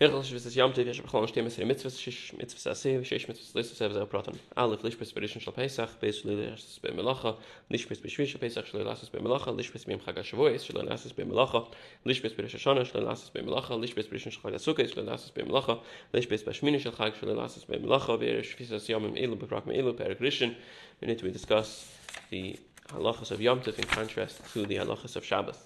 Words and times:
Hilchel 0.00 0.22
shvis 0.24 0.46
es 0.48 0.54
yamte 0.56 0.80
yesh 0.80 1.02
bkhon 1.04 1.26
shtem 1.28 1.44
es 1.44 1.58
mitzvos 1.60 1.98
shish 2.00 2.32
mitzvos 2.32 2.62
ase 2.70 3.04
shish 3.04 3.26
mitzvos 3.28 3.50
lis 3.54 3.70
es 3.70 3.76
ze 3.76 4.06
praten 4.08 4.38
alle 4.56 4.78
flish 4.78 4.96
bis 4.96 5.12
berish 5.12 5.34
shel 5.38 5.52
pesach 5.52 5.90
bis 6.00 6.24
le 6.24 6.54
es 6.54 6.78
be 6.80 6.88
melacha 6.88 7.36
lish 7.68 7.86
bis 7.86 8.00
bishvish 8.00 8.32
pesach 8.40 8.64
shel 8.64 8.82
las 8.82 9.02
es 9.02 9.10
be 9.10 9.18
melacha 9.18 9.54
lish 9.54 9.70
bis 9.70 9.86
mim 9.86 10.00
chag 10.00 10.16
shvois 10.24 10.64
shel 10.64 10.82
las 10.88 11.04
es 11.04 11.12
be 11.12 11.22
melacha 11.24 11.66
lish 12.06 12.22
bis 12.22 12.32
berish 12.32 12.56
shana 12.56 12.86
shel 12.86 13.04
las 13.04 13.24
es 13.24 13.28
be 13.28 13.42
melacha 13.42 13.78
lish 13.78 13.94
bis 13.94 14.06
berish 14.06 14.24
shel 14.32 14.40
chag 14.40 14.56
sukkah 14.56 14.88
shel 14.88 15.04
be 15.34 15.42
melacha 15.42 15.78
lish 16.14 16.30
bis 16.30 16.44
bashmin 16.44 16.80
shel 16.80 16.92
chag 16.92 17.14
shel 17.20 17.34
las 17.36 17.58
es 17.58 17.66
be 17.66 17.76
melacha 17.76 18.18
ver 18.18 18.40
shvis 18.40 18.72
es 18.72 18.88
yamim 18.88 19.20
elu 19.20 19.38
be 19.38 19.46
prak 19.46 19.66
elu 19.66 19.94
per 19.94 20.14
grishin 20.14 20.56
we 21.02 21.08
need 21.08 21.18
to 21.18 21.30
discuss 21.30 21.92
the 22.30 22.58
halachas 22.88 23.32
of 23.32 23.40
yamte 23.40 23.78
in 23.78 23.84
contrast 23.84 24.40
to 24.54 24.64
the 24.64 24.76
halachas 24.76 25.16
of 25.16 25.26
shabbos. 25.26 25.58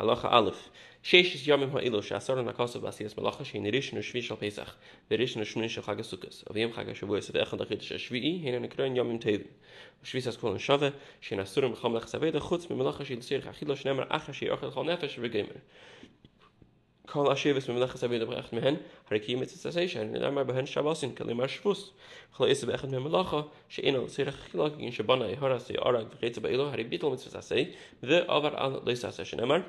Halacha 0.00 0.32
aleph 0.32 0.70
שיש 1.03 1.35
is 1.35 1.47
yomim 1.47 1.71
ha'ilo 1.71 2.01
she'asar 2.01 2.43
na 2.43 2.51
kosav 2.51 2.83
asiyas 2.83 3.15
malacha 3.15 3.45
she'in 3.45 3.63
rishon 3.63 3.97
u'shvi 3.97 4.21
shal 4.21 4.35
pesach 4.35 4.67
v'rishon 5.09 5.41
u'shmin 5.41 5.69
shal 5.69 5.83
chag 5.83 5.99
sukkos 6.03 6.43
aviyim 6.49 6.73
chag 6.73 6.87
ha-shavuos 6.87 7.31
v'echad 7.31 7.61
achid 7.61 7.81
she'shvi'i 7.81 8.41
hina 8.43 8.59
nekroin 8.59 8.93
yomim 8.93 9.17
tevim 9.17 9.47
u'shvis 10.03 10.27
as 10.27 10.35
kol 10.35 10.57
shave 10.57 10.93
she'in 11.21 11.39
asurim 11.39 11.75
chom 11.79 11.93
lech 11.93 12.07
zaveda 12.11 12.41
chutz 12.41 12.67
ממלאכה 12.67 13.05
she'il 13.05 13.21
sirich 13.21 13.47
achilo 13.47 13.77
she'nemar 13.77 14.07
acha 14.09 14.33
she'yochel 14.33 14.73
chol 14.75 14.85
nefesh 14.89 15.15
v'gemer 15.23 15.61
kol 17.07 17.31
ashivis 17.31 17.69
ממלאכה 17.71 17.97
zaveda 18.03 18.25
b'recht 18.27 18.51
mehen 18.51 18.83
harikim 19.09 19.39
mitzvah 19.39 19.71
sasesha 19.71 20.03
nemar 20.03 20.43
behen 20.43 20.67
shabasin 20.67 21.15
kalimar 21.15 21.47
shvus 21.47 21.91
chol 22.35 22.51
isa 22.51 22.67
b'echad 22.67 22.91
ממלאכה 22.91 23.47
she'in 23.69 23.95
al 23.95 24.09
sirich 24.11 24.35
achilo 24.35 24.75
gin 24.75 24.91
shabana 24.91 25.31
yehoras 25.31 25.71
ye'arag 25.71 26.11
v'chetza 26.11 26.41
ba'ilo 26.43 26.67
haribitol 26.73 27.15
mitzvah 27.15 27.39
sasei 27.39 27.75
v'avar 28.03 28.53
al 28.59 28.81
leisasa 28.83 29.23
she'nemar 29.23 29.63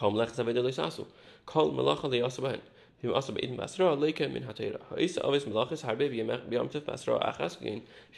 Kol 0.00 0.12
lo 0.12 0.70
sasu. 0.70 1.06
Kol 1.44 1.72
melacha 1.72 2.08
li 2.10 2.20
asaben. 2.20 2.60
Vim 3.02 3.12
asab 3.12 3.36
in 3.38 3.54
basra 3.54 3.94
min 4.30 4.42
avis 5.54 5.82
harbe 5.82 6.08
basra 6.86 7.18
achas. 7.18 7.58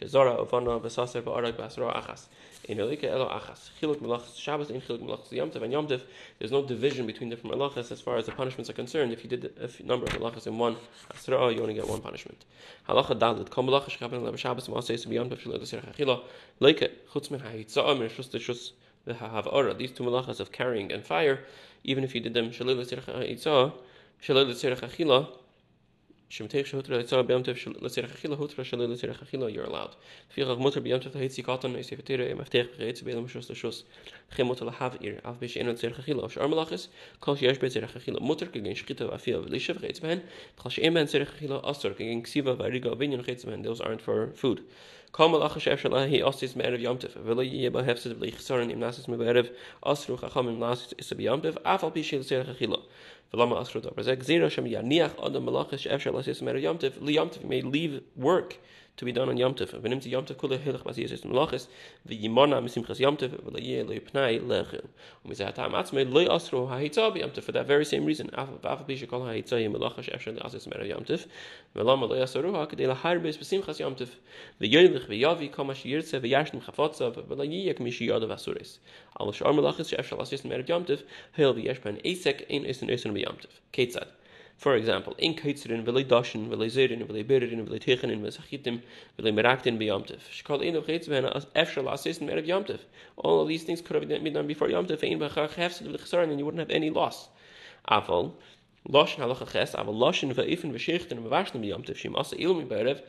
Shezara 0.00 0.48
v'saser 0.48 1.56
basra 1.56 1.92
achas. 1.92 2.27
In 2.69 2.78
elo 2.78 3.28
achas. 3.28 3.70
Chiluk 3.80 4.00
Shabbos 4.36 4.70
in 4.70 4.80
chiluk 4.80 5.00
and. 5.33 6.02
There's 6.39 6.52
no 6.52 6.64
division 6.64 7.05
between 7.08 7.30
different 7.30 7.56
melachis 7.56 7.91
as 7.91 8.00
far 8.00 8.17
as 8.17 8.27
the 8.27 8.33
punishments 8.33 8.70
are 8.70 8.74
concerned. 8.74 9.12
If 9.12 9.24
you 9.24 9.30
did 9.30 9.52
a 9.58 9.69
number 9.83 10.06
of 10.06 10.12
melachis 10.12 10.46
in 10.46 10.56
one 10.58 10.77
asra, 11.12 11.52
you 11.52 11.62
only 11.62 11.74
get 11.74 11.89
one 11.89 12.00
punishment. 12.00 12.44
Halacha 12.89 13.19
dalit. 13.19 13.50
Kol 13.50 13.64
melachis 13.64 13.98
shkaben 13.98 14.22
lebe 14.22 14.36
Shabbos 14.36 14.69
ma'aseh. 14.69 16.22
Leke 16.61 16.91
chutz 17.12 17.28
min 17.33 17.41
min 17.98 18.08
shus 18.08 18.30
these 19.05 19.91
two 19.91 20.05
malachas 20.05 20.39
of 20.39 20.52
carrying 20.52 20.92
and 20.92 21.05
fire, 21.05 21.41
even 21.84 22.05
if 22.05 22.14
you 22.14 22.20
did 22.20 22.34
them 22.34 22.50
shalil 22.50 22.77
shehutra 22.77 23.28
itzah 23.30 23.72
shalil 24.22 24.48
l'tzirach 24.48 24.80
achila, 24.80 25.28
you're 29.55 29.64
allowed. 29.64 29.97
Fichach 30.34 30.58
mutter 30.58 30.80
b'yam 30.80 30.98
tev 30.98 31.14
l'hitzi 31.14 31.44
katan, 31.44 31.77
is 31.77 31.91
yefetire, 31.91 32.30
em 32.30 32.39
aftech 32.39 32.69
b'chayetz 32.74 33.02
b'elam 33.02 33.28
shus 33.28 33.50
l'shus, 33.50 33.83
chem 34.34 34.47
mutter 34.47 34.64
l'hav 34.64 34.97
ir, 35.02 35.20
av 35.27 35.39
b'ish 35.39 35.58
eno 35.61 35.74
tzirach 35.74 36.00
achila, 36.02 36.30
shar 36.30 36.48
malachas, 36.48 36.89
kol 37.20 37.36
sheyesh 37.36 37.58
b'tzirach 37.58 37.92
achila, 38.00 38.19
mutter 38.22 38.46
kegen 38.46 38.72
shchita 38.74 39.11
v'afia 39.11 39.44
v'lisha 39.44 39.74
v'chayetz 39.77 40.00
b'hen, 40.00 40.22
tchal 40.56 40.70
she'em 40.70 40.94
ben 40.94 41.06
tzirach 41.06 41.36
achila, 41.36 41.61
asur, 41.69 41.92
kegen 41.94 42.22
ksiva 42.22 42.56
v'ariga 42.56 42.96
v'inyan 42.96 43.22
chayetz 43.27 43.44
b'hen, 43.44 43.62
those 43.62 43.83
aren't 43.83 44.00
for 44.00 44.33
food. 44.33 44.64
Kol 45.12 45.28
malach 45.28 45.58
shef 45.60 45.78
shel 45.78 45.96
he 46.08 46.20
ostis 46.24 46.56
me'erev 46.56 46.80
yomtiv. 46.80 47.16
V'lo 47.20 47.44
yeba 47.44 47.82
hefsid 47.84 48.14
v'li 48.16 48.32
chsaron 48.32 48.70
im 48.72 48.80
nasis 48.80 49.08
me'erev 49.08 49.50
osru 49.84 50.16
nasis 50.16 50.94
isa 50.98 51.14
b'yomtiv 51.14 51.58
af 51.64 51.84
al 51.84 51.91
pi 51.91 52.02
shel 52.02 52.22
achila. 52.22 52.80
Yomtiv 56.62 57.45
may 57.45 57.62
leave 57.62 58.03
work 58.17 58.58
to 58.97 59.05
be 59.06 59.12
done 59.12 59.28
on 59.28 59.36
Yom 59.39 59.55
Tov. 59.55 59.69
For 67.42 67.52
that 67.52 67.67
very 67.67 67.85
same 67.85 68.05
reason. 68.05 68.30
Yom 68.36 68.61
Tov 82.24 82.92
Ketzad. 83.73 84.08
For 84.63 84.77
example, 84.77 85.14
in 85.19 85.35
kaitzerin 85.35 85.85
v'lei 85.85 86.05
dashin 86.05 86.48
v'lei 86.48 86.69
zerin 86.70 87.05
v'lei 87.07 87.25
bererin 87.27 87.67
v'lei 87.67 87.80
techanin 87.80 88.20
v'zachitim 88.23 88.80
v'lei 89.19 89.33
meraktin 89.33 89.77
b'yamtiv. 89.77 90.20
Shkol 90.30 90.63
inu 90.63 90.85
chaytz 90.86 91.08
v'hena 91.08 91.33
efshal 91.57 91.91
asesin 91.91 92.29
merev 92.29 92.47
yamtiv. 92.47 92.79
All 93.17 93.41
of 93.41 93.48
these 93.48 93.64
things 93.64 93.80
could 93.80 93.97
have 93.97 94.07
been 94.08 94.33
done 94.33 94.47
before 94.47 94.69
yamtiv. 94.69 95.03
Ein 95.03 95.19
b'chach 95.19 95.55
hefsid 95.55 95.89
v'lei 95.89 96.23
and 96.23 96.39
you 96.39 96.45
wouldn't 96.45 96.61
have 96.61 96.70
any 96.70 96.91
loss. 96.91 97.29
Aval, 97.91 98.35
Loshin 98.88 99.18
halacha 99.18 99.50
ches, 99.50 99.74
aval 99.74 99.94
loshin 99.94 100.34
v'ifin 100.34 100.72
v'shichten 100.72 101.22
v'vashnim 101.22 101.62
b'yamtiv. 101.62 101.96
Shim 101.96 102.18
asa 102.18 102.36
ilmi 102.36 102.66
berev 102.66 103.00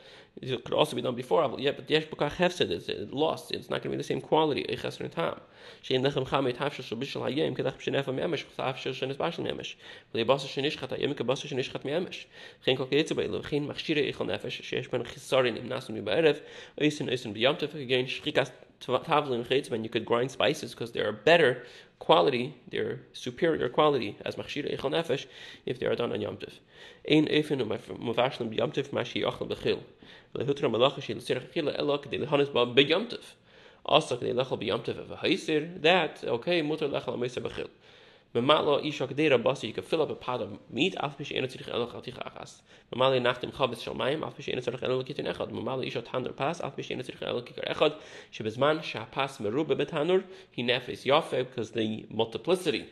it 0.42 0.66
could 0.66 0.74
also 0.74 0.96
be 0.96 1.02
done 1.02 1.16
before. 1.16 1.56
Yeah, 1.60 1.72
but 1.72 1.90
yesh 1.90 2.06
b'kach 2.06 2.34
hefsed 2.34 2.72
is 2.72 2.90
lost. 3.12 3.52
It's 3.52 3.70
not 3.70 3.82
going 3.82 3.92
to 3.92 3.98
be 3.98 3.98
the 3.98 4.04
same 4.04 4.22
quality. 4.22 4.64
Eiches 4.64 4.98
tam. 5.12 5.40
Shein 5.84 6.02
lechem 6.02 6.28
chamet 6.28 6.58
hafshel 6.58 6.84
shel 6.84 6.98
bishel 6.98 7.22
hayem 7.22 7.56
kedach 7.56 7.78
b'shenefa 7.78 8.14
me'emesh 8.14 8.46
hafshel 8.58 8.94
shenes 8.94 9.16
bashel 9.16 9.44
me'emesh. 9.44 9.76
V'lei 10.14 10.26
basa 10.26 10.48
shenishchat 10.48 10.90
hayem 10.90 11.14
kebasa 11.14 11.48
shenishchat 11.48 11.84
me'emesh. 11.86 12.26
Chen 12.66 12.78
kol 12.78 12.88
keitzah 12.88 13.14
beilu. 13.14 13.48
Chen 13.48 13.68
machshire 13.68 14.12
eichel 14.12 14.28
nefesh 14.28 14.62
sheyesh 14.62 14.90
ben 14.90 15.04
chisarin 15.04 15.58
im 15.58 15.70
nasim 15.70 16.04
b'erev. 16.04 16.42
Oisin 16.82 17.10
oisin 17.10 17.36
b'yamtev. 17.36 17.76
Again, 17.76 18.06
shchikas 18.06 18.52
tavlin 18.82 19.46
chayitz 19.48 19.70
when 19.70 19.84
you 19.84 19.90
could 19.90 20.06
grind 20.06 20.32
spices 20.32 20.72
because 20.72 20.92
they 20.92 21.00
are 21.00 21.12
better 21.14 21.64
quality, 22.04 22.54
they're 22.70 23.00
superior 23.14 23.70
quality 23.70 24.18
as 24.26 24.36
machshire 24.36 24.68
eichel 24.78 24.92
nefesh 24.92 25.26
if 25.66 25.80
they 25.80 25.86
are 25.86 25.96
done 25.96 26.12
on 26.12 26.20
yamtev. 26.20 26.52
Ein 27.10 27.28
efen 27.28 27.62
umavashlim 27.62 28.54
b'yamtev 28.54 28.90
mashi 28.90 29.24
yachal 29.24 29.48
b'chil. 29.48 29.80
lehutra 30.36 30.70
malacha 30.70 31.02
shel 31.02 31.18
sirach 31.18 31.54
chila 31.54 31.78
elo 31.80 31.98
kedei 31.98 32.20
lehanis 32.26 32.52
ba 32.52 32.66
beyamtiv. 32.66 33.24
Also 33.86 34.18
kedei 34.18 34.34
lechal 34.34 34.60
beyamtiv 34.62 35.00
of 35.00 35.12
a 35.12 35.16
haisir, 35.16 35.82
that, 35.82 36.22
okay, 36.26 36.62
mutar 36.62 36.90
lechal 36.90 37.16
ameisa 37.18 37.42
bechil. 37.42 37.70
Mamalo 38.34 38.84
isha 38.84 39.06
kedera 39.08 39.42
bus 39.42 39.64
You 39.64 39.74
could 39.74 39.86
fill 39.86 40.02
up 40.02 40.10
a 40.10 40.16
pot 40.16 40.42
of 40.42 40.58
meat. 40.72 40.96
Af 40.96 41.18
pish 41.18 41.32
ena 41.32 41.48
tzirich 41.48 41.70
elok 41.70 41.94
atich 41.94 42.18
achas. 42.18 42.62
Mamalo 42.92 43.22
nachtim 43.22 43.52
chavetz 43.52 43.84
shel 43.84 43.94
mayim. 43.94 44.24
Af 44.26 44.36
pish 44.36 44.50
ena 44.50 44.60
tzirich 44.60 44.82
elok 44.82 45.06
kitin 45.06 45.28
echad. 45.32 45.52
Mamalo 45.52 45.86
isha 45.86 46.02
tanur 46.02 46.36
pas. 46.36 46.60
Af 46.60 46.76
pish 46.76 46.90
ena 46.90 47.04
tzirich 47.04 47.22
elok 47.22 47.46
kikar 47.46 47.66
echad. 47.76 47.94
Shebizman 48.32 48.82
shapas 48.82 49.40
merube 49.40 49.76
betanur. 49.76 50.24
He 50.52 50.64
nefes 50.64 51.06
yafe 51.06 51.46
because 51.46 51.72
the 51.72 52.08
multiplicity 52.10 52.90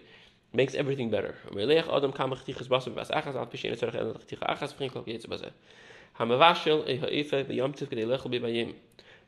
makes 0.53 0.75
everything 0.75 1.09
better. 1.09 1.35
Melech 1.51 1.87
adam 1.87 2.11
kam 2.11 2.31
khtikh 2.31 2.67
basa 2.67 2.91
vas 2.91 3.09
achas. 3.09 3.35
Af 3.35 3.49
pish 3.49 3.65
ena 3.65 3.75
tzirich 3.75 3.95
elok. 3.95 4.77
Bring 4.77 4.91
klop 4.91 5.07
ife. 5.07 5.51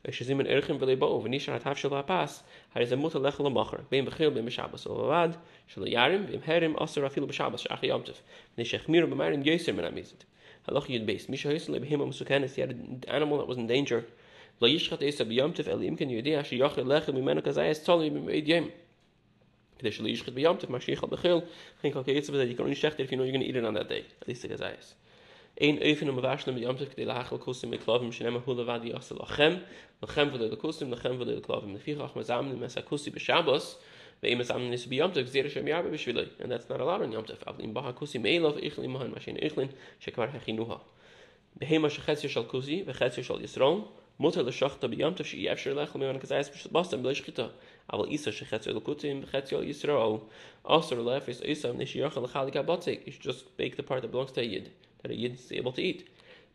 כשזים 0.07 0.37
מן 0.37 0.45
ערכים 0.45 0.77
ולבואו 0.79 1.23
ונשאר 1.23 1.55
התו 1.55 1.75
של 1.75 1.93
הפס, 1.93 2.43
הרי 2.75 2.85
זה 2.85 2.95
מותר 2.95 3.19
לאכול 3.19 3.45
למחר, 3.45 3.77
בין 3.91 4.05
בחיל 4.05 4.29
בין 4.29 4.45
בשבס, 4.45 4.87
ובלבד 4.87 5.29
שלא 5.67 5.85
ירים 5.85 6.25
ועם 6.27 6.39
הרם 6.45 6.77
אסר 6.77 7.05
אפילו 7.05 7.27
בשבס 7.27 7.59
שאחרי 7.59 7.89
יום 7.89 8.01
טוב, 8.01 8.15
מפני 8.53 8.65
שהחמירו 8.65 9.07
במרים 9.07 9.41
יסר 9.45 9.73
מן 9.73 9.83
המזת. 9.83 10.23
הלוך 10.67 10.89
יוד 10.89 11.05
בייס, 11.05 11.29
מי 11.29 11.37
שהיסר 11.37 11.73
לבהמה 11.73 12.05
מסוכנת, 12.05 12.49
he 12.49 12.53
had 12.53 12.71
an 12.71 13.09
animal 13.09 13.41
that 13.41 13.49
was 13.49 13.57
in 13.57 13.69
danger, 13.69 14.01
לא 14.61 14.67
ישחט 14.67 15.03
עשה 15.03 15.23
ביום 15.23 15.51
טוב, 15.51 15.69
אלא 15.69 15.83
אם 15.83 15.95
כן 15.95 16.09
יודע 16.09 16.43
שיוכל 16.43 16.81
לאכול 16.81 17.15
ממנו 17.15 17.43
כזה 17.43 17.65
יש 17.65 17.79
צולי 17.79 18.09
במעיד 18.09 18.47
ים. 18.47 18.69
כדי 19.79 19.91
שלא 19.91 20.07
ישחט 20.07 20.33
ביום 20.33 20.57
טוב, 20.57 20.71
מה 20.71 20.79
שיכל 20.79 21.07
בחיל, 21.07 21.37
כן 21.81 21.91
כל 21.91 22.03
כעצב 22.03 22.33
הזה, 22.33 22.51
you 22.51 22.59
can 22.59 22.61
only 22.61 22.81
shech 22.81 22.95
it 22.95 22.99
if 22.99 23.11
you 23.11 23.15
know 23.15 23.23
you're 23.23 23.37
going 23.37 23.43
to 23.43 23.49
eat 23.49 23.55
it 23.55 23.65
on 23.65 23.73
that 23.73 23.89
day, 23.89 24.03
at 24.21 24.27
least 24.27 24.41
the 24.41 24.47
gazayas. 24.47 25.02
ein 25.59 25.77
öfen 25.81 26.09
um 26.09 26.21
waschen 26.21 26.53
mit 26.53 26.63
yamtef 26.63 26.95
de 26.95 27.05
lachel 27.05 27.37
kusim 27.37 27.69
mit 27.69 27.83
klavim 27.83 28.11
shnem 28.11 28.41
hul 28.45 28.63
vadi 28.63 28.93
asel 28.93 29.17
lachem 29.17 29.61
lachem 30.01 30.31
vode 30.31 30.49
de 30.49 30.55
kusim 30.55 30.89
lachem 30.89 31.17
vode 31.17 31.35
de 31.35 31.41
klavim 31.41 31.73
de 31.73 31.79
vier 31.79 32.01
ach 32.01 32.15
mazam 32.15 32.57
mit 32.57 32.71
sa 32.71 32.81
kusi 32.81 33.11
be 33.11 33.19
shabbos 33.19 33.75
ve 34.21 34.31
im 34.31 34.37
mazam 34.39 34.69
nis 34.69 34.85
be 34.85 34.95
yamtef 34.95 35.27
zeh 35.27 35.49
shem 35.49 35.65
yabe 35.65 35.91
bishvilay 35.91 36.29
and 36.39 36.51
that's 36.51 36.69
not 36.69 36.79
allowed 36.79 37.01
in 37.01 37.11
yamtef 37.11 37.43
av 37.45 37.59
im 37.59 37.73
bah 37.73 37.91
kusi 37.91 38.19
meilov 38.19 38.57
ich 38.63 38.77
lim 38.77 38.95
han 38.95 39.11
mashin 39.11 39.37
ichlin 39.37 39.69
shekvar 39.99 40.31
khinuha 40.45 40.79
be 41.57 41.65
hema 41.65 41.89
shchetz 41.89 42.29
shal 42.29 42.45
kusi 42.45 42.85
ve 42.85 42.93
chetz 42.93 43.21
shal 43.21 43.39
yisron 43.39 43.83
mutter 44.17 44.43
le 44.43 44.51
shacht 44.51 44.79
be 44.89 44.95
yamtef 44.95 45.25
shi 45.25 45.43
yefshir 45.43 45.75
lechel 45.75 45.99
mit 45.99 46.21
kazais 46.21 46.49
bastam 46.71 47.03
be 47.03 47.09
shchita 47.13 47.49
אבל 47.93 48.07
איסה 48.07 48.31
שחצי 48.31 48.69
אלוקותים 48.69 49.21
וחצי 49.23 49.55
על 49.55 49.63
ישרו, 49.63 50.19
אוסר 50.65 51.01
לפס 51.01 51.41
איסה 51.41 51.71
ניש 51.71 51.95
יוכל 51.95 52.21
לחלק 52.21 52.55
הבוצק, 52.55 52.99
you 53.05 53.11
just 53.23 53.45
bake 53.57 53.75
the 53.75 53.81
part 53.81 54.01
that 54.01 54.11
belongs 54.11 54.31
to 54.31 54.41
a 54.41 54.43
yid. 54.43 54.69
that 55.03 55.11
a 55.11 55.15
yid 55.15 55.33
is 55.33 55.51
able 55.51 55.71
to 55.71 55.81
eat. 55.81 56.03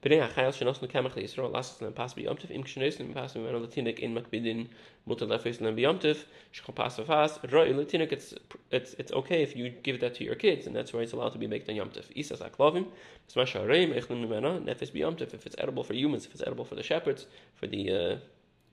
בני 0.05 0.21
החייל 0.21 0.53
שנוסנו 0.53 0.89
קמח 0.89 1.17
לישראל, 1.17 1.51
לעשות 1.53 1.83
להם 1.83 1.93
פס 1.95 2.15
ביומטף, 2.15 2.51
אם 2.51 2.63
כשנוסנו 2.63 3.07
פס 3.15 3.37
ממנו 3.37 3.61
לתינק 3.61 4.01
אין 4.01 4.15
מקבידין, 4.15 4.67
מותר 5.07 5.27
להפס 5.27 5.61
להם 5.61 5.77
ביומטף, 5.77 6.25
שכל 6.53 6.73
פס 6.75 6.99
ופס, 6.99 7.39
רואי 7.53 7.73
לתינק, 7.73 8.13
it's, 8.13 8.35
it's, 8.71 9.01
it's 9.01 9.13
okay 9.13 9.43
if 9.43 9.57
you 9.57 9.71
give 9.83 10.01
that 10.01 10.15
to 10.15 10.25
your 10.25 10.35
kids, 10.35 10.67
and 10.67 10.77
that's 10.77 10.93
why 10.93 11.01
it's 11.01 11.13
allowed 11.13 11.33
to 11.33 11.39
be 11.39 11.47
baked 11.47 11.69
on 11.71 11.75
yomtef. 11.75 12.07
Isas 12.17 12.43
aklovim, 12.43 12.85
sma 13.29 13.45
shareim, 13.45 13.95
echlin 13.99 14.21
ממנה, 14.27 14.59
nefes 14.67 14.91
ביומטef, 14.93 15.33
if 15.33 15.47
it's 15.47 15.57
edible 15.59 15.85
for 15.85 15.95
humans, 15.95 16.27
if 16.27 16.35
it's 16.35 16.43
edible 16.47 16.67
for 16.67 16.75
the 16.75 16.83
shepherds, 16.83 17.27
for 17.55 17.67
the 17.67 17.83
uh, 17.91 18.17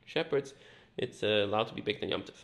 shepherds, 0.06 0.54
it's 0.98 1.24
uh, 1.24 1.46
allowed 1.48 1.68
to 1.68 1.74
be 1.74 1.82
baked 1.82 2.04
on 2.04 2.10
yomtef. 2.10 2.44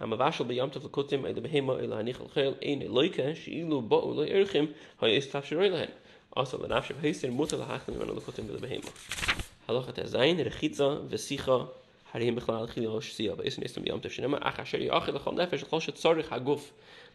המבשל 0.00 0.44
ביומטף 0.44 0.84
לקוטים 0.84 1.26
אלה 1.26 1.40
בהמה 1.40 1.78
אלא 1.78 1.94
הניח 1.94 2.20
לחיל 2.20 2.54
אין 2.62 2.82
אלויקה 2.82 3.34
שאילו 3.34 3.82
באו 3.82 4.14
לא 4.14 4.26
ירחם 4.26 4.64
היה 5.00 5.18
אסתפשרוי 5.18 5.70
להן. 5.70 5.88
also 6.37 6.55
the 6.59 6.67
nafshe 6.67 6.95
hasten 7.01 7.35
mutal 7.35 7.65
hachn 7.65 7.97
when 7.97 8.07
look 8.09 8.29
at 8.29 8.37
him 8.37 8.45
the 8.45 8.59
behemoth. 8.59 8.93
Halakha 9.67 9.91
ta 9.91 10.05
zain 10.05 10.37
rechitza 10.37 11.09
vesikha 11.09 11.67
harim 12.13 12.35
bikhlal 12.37 12.69
khil 12.69 12.93
rosh 12.93 13.11
sia 13.13 13.35
ba 13.35 13.41
isn 13.43 13.63
ism 13.63 13.83
yom 13.87 13.99
tefshna 13.99 14.29
ma 14.29 14.37
akh 14.37 14.63
shari 14.63 14.87
akh 14.87 15.07
lkhol 15.07 15.33
nafsh 15.33 15.65
khosh 15.65 15.89
tsarikh 15.95 16.27
haguf 16.27 16.61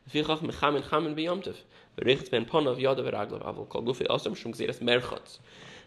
fi 0.09 0.25
khakh 0.25 0.43
mkham 0.43 0.83
mkham 0.83 1.15
bi 1.15 1.23
yom 1.23 1.41
tef 1.41 1.55
bericht 1.97 2.33
ben 2.33 2.45
ponov 2.45 2.81
yad 2.81 2.99
ve 2.99 3.13
raglav 3.13 3.47
avol 3.47 3.69
kol 3.69 3.83
guf 3.83 4.03
asem 4.11 4.35
shum 4.35 4.53
gzeres 4.55 4.81
merchat 4.83 5.39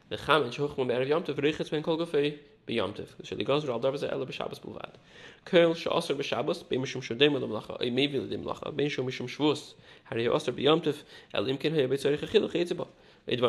ve 0.10 0.16
kham 0.16 0.50
shokh 0.50 0.78
mo 0.78 0.86
ber 0.86 1.04
yom 1.04 1.22
tef 1.22 1.36
bericht 1.36 1.70
ben 1.72 1.84
kol 1.84 1.98
guf 1.98 2.16
biyamtiv. 2.68 3.08
So 3.24 3.36
the 3.36 3.44
goes 3.44 3.68
all 3.70 3.80
davas 3.80 4.04
el 4.04 4.26
b'shabbos 4.26 4.60
buvad. 4.60 4.96
Kol 5.46 5.74
she 5.76 5.90
also 5.90 6.16
b'shabbos 6.16 6.68
be 6.68 6.78
mishum 6.78 7.02
shodem 7.02 7.34
lo 7.34 7.48
mlacha, 7.48 7.80
ay 7.80 7.92
mevi 7.92 8.18
lo 8.18 8.38
mlacha, 8.38 8.76
be 8.76 8.86
mishum 8.86 9.06
mishum 9.06 9.28
shvus. 9.28 9.74
Hari 10.06 10.28
also 10.28 10.52
biyamtiv 10.52 10.96
el 11.34 11.46
imken 11.46 11.74
hay 11.74 11.86
be 11.86 11.98
tsarikh 11.98 12.28
khil 12.28 12.50
khitz 12.50 12.74
that 13.28 13.42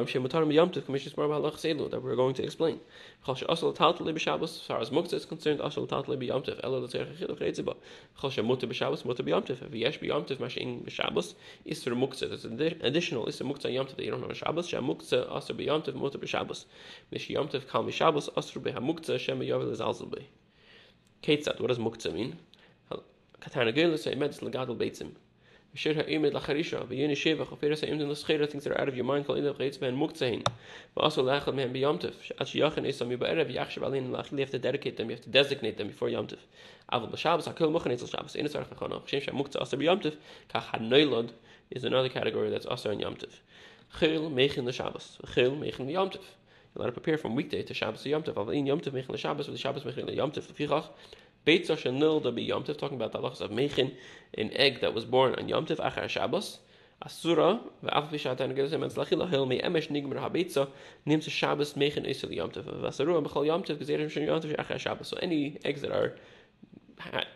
we're 2.02 2.16
going 2.16 2.34
to 2.34 2.42
explain. 2.42 2.80
As 3.28 3.42
far 3.42 4.80
as 4.80 4.90
is 5.12 5.26
concerned, 5.26 5.60
if 5.60 5.76
there's 12.28 12.44
an 12.44 12.60
additional 12.80 13.24
that 13.96 14.04
you 14.04 14.10
don't 14.10 14.22
have 14.22 14.36
Shabbos, 14.36 14.68
what 21.60 21.68
does 21.68 21.78
mean? 22.12 22.38
Shir 25.76 25.92
ha'imid 25.92 26.32
lacharisha, 26.32 26.88
things 28.50 28.64
that 28.64 28.72
are 28.72 28.80
out 28.80 28.88
of 28.88 28.96
your 28.96 29.04
mind, 29.04 29.26
kol 29.26 29.36
yu 29.36 29.42
yachshav 29.44 29.82
alin 33.82 34.10
lach, 34.10 34.32
you 34.32 34.38
have 34.38 34.50
to 34.50 34.58
dedicate 34.58 34.96
them, 34.96 35.10
you 35.10 35.16
have 35.16 35.24
to 35.24 35.28
designate 35.28 35.76
them 35.76 35.88
before 35.88 36.08
yomtiv. 36.08 36.38
B'shabbos, 36.90 37.44
shabbos, 40.78 41.32
is 41.70 41.84
another 41.84 42.08
category 42.08 42.48
that's 42.48 42.66
asar 42.66 42.92
in 42.92 43.00
yomtiv. 43.00 43.34
Chil 43.98 44.30
mechin 44.30 44.64
l'shabbos, 44.64 45.18
chil 45.34 45.50
mechin 45.56 45.86
l'yomtiv. 45.86 46.22
You 46.74 46.80
let 46.82 46.88
it 46.88 46.92
prepare 46.92 47.18
from 47.18 47.34
weekday 47.34 47.62
to 47.62 47.74
Shabbos 47.74 48.02
to 48.02 48.08
yomtiv, 48.08 48.34
aval 48.34 48.56
in 48.56 48.64
mechin 48.66 49.10
l'shabbos, 49.10 49.48
mechin 49.84 50.06
Beitzah 51.46 51.76
shenil 51.76 52.22
da 52.22 52.30
Yom 52.30 52.64
talking 52.64 52.96
about 52.96 53.12
the 53.12 53.18
halachas 53.18 53.40
of 53.40 53.52
Mechin, 53.52 53.94
an 54.34 54.50
egg 54.54 54.80
that 54.80 54.92
was 54.92 55.04
born 55.04 55.34
on 55.36 55.48
Yom 55.48 55.64
Tov 55.64 55.76
achar 55.76 56.08
Shabbos. 56.08 56.58
Asura, 57.00 57.60
ve'af 57.84 58.10
b'shatan 58.10 58.56
gezem 58.56 58.84
etz 58.84 58.94
lachila 58.94 59.28
hil 59.28 59.46
me'emesh 59.46 59.88
nigmer 59.88 60.18
ha'beitzah, 60.18 60.68
nims 61.06 61.30
Shabbos 61.30 61.74
Mechin 61.74 62.04
oisel 62.04 62.34
Yom 62.34 62.50
Tov, 62.50 62.64
v'asaru 62.64 63.22
b'chol 63.24 63.46
Yom 63.46 63.62
Tov, 63.62 63.76
gezerim 63.76 64.10
shen 64.10 64.24
Yom 64.24 64.40
Tov 64.40 64.56
achar 64.56 64.78
Shabbos. 64.78 65.06
So 65.06 65.18
any 65.22 65.58
eggs 65.64 65.82
that 65.82 65.92
are 65.92 66.16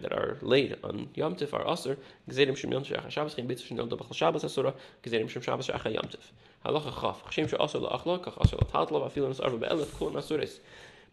that 0.01 0.13
are 0.13 0.39
laid 0.41 0.77
on 0.83 1.09
Yom 1.15 1.37
Tov 1.37 1.53
are 1.53 1.65
Asur, 1.65 1.97
Gezerim 2.29 2.57
Shem 2.57 2.73
Yom 2.73 2.83
Tov 2.83 3.01
Achar 3.01 3.11
Shabbos, 3.11 3.35
Chaim 3.35 3.47
Beitzah 3.47 3.67
Shem 3.67 3.77
Yom 3.77 3.89
Tov 3.89 3.99
Achar 3.99 4.15
Shabbos 4.15 4.43
Asura, 4.43 4.75
Gezerim 5.05 5.29
Shem 5.29 5.43
Shabbos 5.43 5.69
Achar 5.69 5.93
Yom 5.93 6.05
Tov. 6.05 6.33
Halacha 6.65 7.01
Chaf, 7.01 7.25
Chashem 7.27 7.49
Shem 7.49 7.59
Asur 7.59 7.89
La'achlo, 7.89 8.19
Kach 8.25 8.39
Asur 8.39 8.59
La'tatlo, 8.59 9.09
Vafilin 9.09 9.31
Asar 9.31 9.51
V'be'elef, 9.51 9.97
Kol 9.99 10.13
Nasuris 10.13 10.59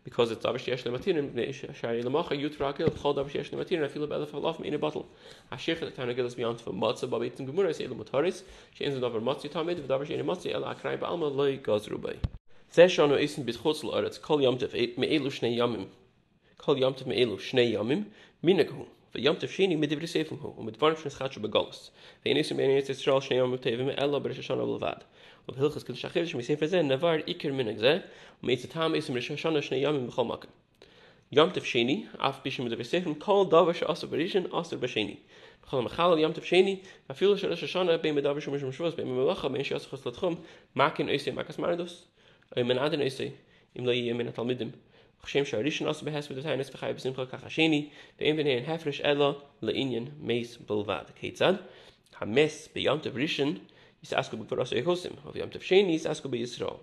because 0.08 0.32
it's 0.32 0.46
davar 0.46 0.58
sheyesh 0.58 0.84
lematirim 0.84 1.32
bnei 1.34 1.54
shari 1.54 2.02
lemacha 2.02 2.32
yutra 2.42 2.70
akil 2.70 2.88
b'chol 2.88 3.14
davar 3.14 3.30
sheyesh 3.30 3.50
lematirim 3.52 3.84
afilu 3.86 4.08
b'elef 4.08 4.32
alaf 4.32 4.62
in 4.62 4.74
a 4.74 4.78
bottle. 4.80 5.06
Hashich 5.52 5.82
the 5.82 5.92
Tana 5.92 6.14
gives 6.14 6.34
beyond 6.34 6.62
for 6.62 6.72
matzah 6.72 7.10
babitim 7.10 7.46
gemura 7.46 7.76
say 7.76 7.88
lemataris 7.88 8.44
sheins 8.80 8.98
davar 9.02 9.20
matzah 9.20 9.52
tamid 9.52 9.82
v'davar 9.82 10.08
shein 10.08 10.24
matzah 10.24 10.56
el 10.56 10.64
akrai 10.64 10.98
ba'alma 10.98 11.36
loy 11.36 11.58
gazrubai. 11.58 12.16
Zeh 12.72 12.88
shanu 12.88 13.22
isen 13.22 13.44
b'chutz 13.44 13.84
la'aretz 13.84 14.22
kol 14.22 14.40
yamtiv 14.40 14.72
me'elu 14.98 15.30
shnei 15.30 15.58
yamim 15.58 15.88
kol 16.58 16.78
yamtiv 16.78 17.08
me'elu 17.08 17.36
shnei 17.38 17.74
yamim 17.74 18.06
minakhu 18.42 18.88
v'yamtiv 19.14 19.52
sheni 19.58 19.76
midivri 19.76 20.08
seifim 20.08 20.40
hu 20.40 20.54
u'midvarim 20.56 20.96
shnes 21.04 21.20
chatshu 21.20 21.44
begalus 21.44 21.90
v'enisum 22.24 22.64
b'eniyetz 22.64 22.96
Yisrael 22.96 23.20
shnei 23.28 23.42
yamim 23.44 23.60
tevim 23.60 23.92
ela 23.98 24.24
b'rish 24.24 24.40
shana 24.40 24.64
Blavad 24.64 25.04
ובהלכס 25.49 25.83
קדוש 25.83 26.05
החידש 26.05 26.35
מספר 26.35 26.67
זה 26.67 26.83
נבר 26.83 27.17
עיקר 27.27 27.53
מנהג 27.53 27.77
זה, 27.77 27.99
ומעצת 28.43 28.71
טעם 28.71 28.95
איסו 28.95 29.13
בראש 29.13 29.31
השנה 29.31 29.63
שני 29.63 29.77
ימים 29.77 30.07
בכל 30.07 30.25
מקום. 30.25 30.51
יומטף 31.33 31.65
שני, 31.65 32.07
אף 32.17 32.41
בישם 32.45 32.65
מדברי 32.65 32.85
ספר, 32.85 33.11
כל 33.19 33.45
דבר 33.49 33.73
שעשו 33.73 34.09
בראשון, 34.09 34.45
עשו 34.53 34.79
בשני. 34.79 35.17
בכל 35.63 35.79
המחל 35.79 36.19
יומטף 36.19 36.45
שני, 36.45 36.77
אפילו 37.11 37.39
של 37.39 37.51
ראש 37.51 37.63
השנה, 37.63 37.97
בין 37.97 38.15
מדבר 38.15 38.41
שום 38.41 38.55
משום 38.55 38.73
שבוס, 38.73 38.95
בין 38.95 39.07
ממלכה, 39.07 39.49
בין 39.49 39.65
שיעשו 39.65 39.91
חס 39.91 40.07
לתחום, 40.07 40.35
מקן 40.77 41.09
איסי 41.09 41.31
מקס 41.31 41.59
מרדוס, 41.59 42.07
או 42.57 42.65
מן 42.65 42.79
עדן 42.79 43.01
איסי, 43.01 43.31
אם 43.79 43.87
לא 43.87 43.93
יהיה 43.93 44.15
מן 44.15 44.29
התלמידים. 44.29 44.71
Hashem 45.25 45.45
Sharishan 45.45 45.87
also 45.87 46.05
behest 46.05 46.29
with 46.29 46.43
the 46.43 46.43
Tainus 46.43 46.69
V'chai 46.71 46.93
B'simcha 46.93 47.27
Kachasheni, 47.27 47.91
Ve'im 48.19 48.37
V'nei 48.37 48.67
Hefresh 48.67 49.01
Ela 49.05 49.37
Le'inyan 49.63 50.09
Meis 50.21 50.57
Bulvad. 50.57 51.07
Ketzad, 51.15 51.61
HaMes 52.21 52.69
B'yamtav 52.75 53.13
Rishon, 53.13 53.61
Yisasku 54.08 54.38
B'kvar 54.38 54.62
Aso 54.62 54.82
Yehosim, 54.82 55.18
of 55.26 55.36
Yamtav 55.36 55.62
Sheni, 55.62 55.96
Yisasku 55.96 56.30
B'Yisrael. 56.30 56.80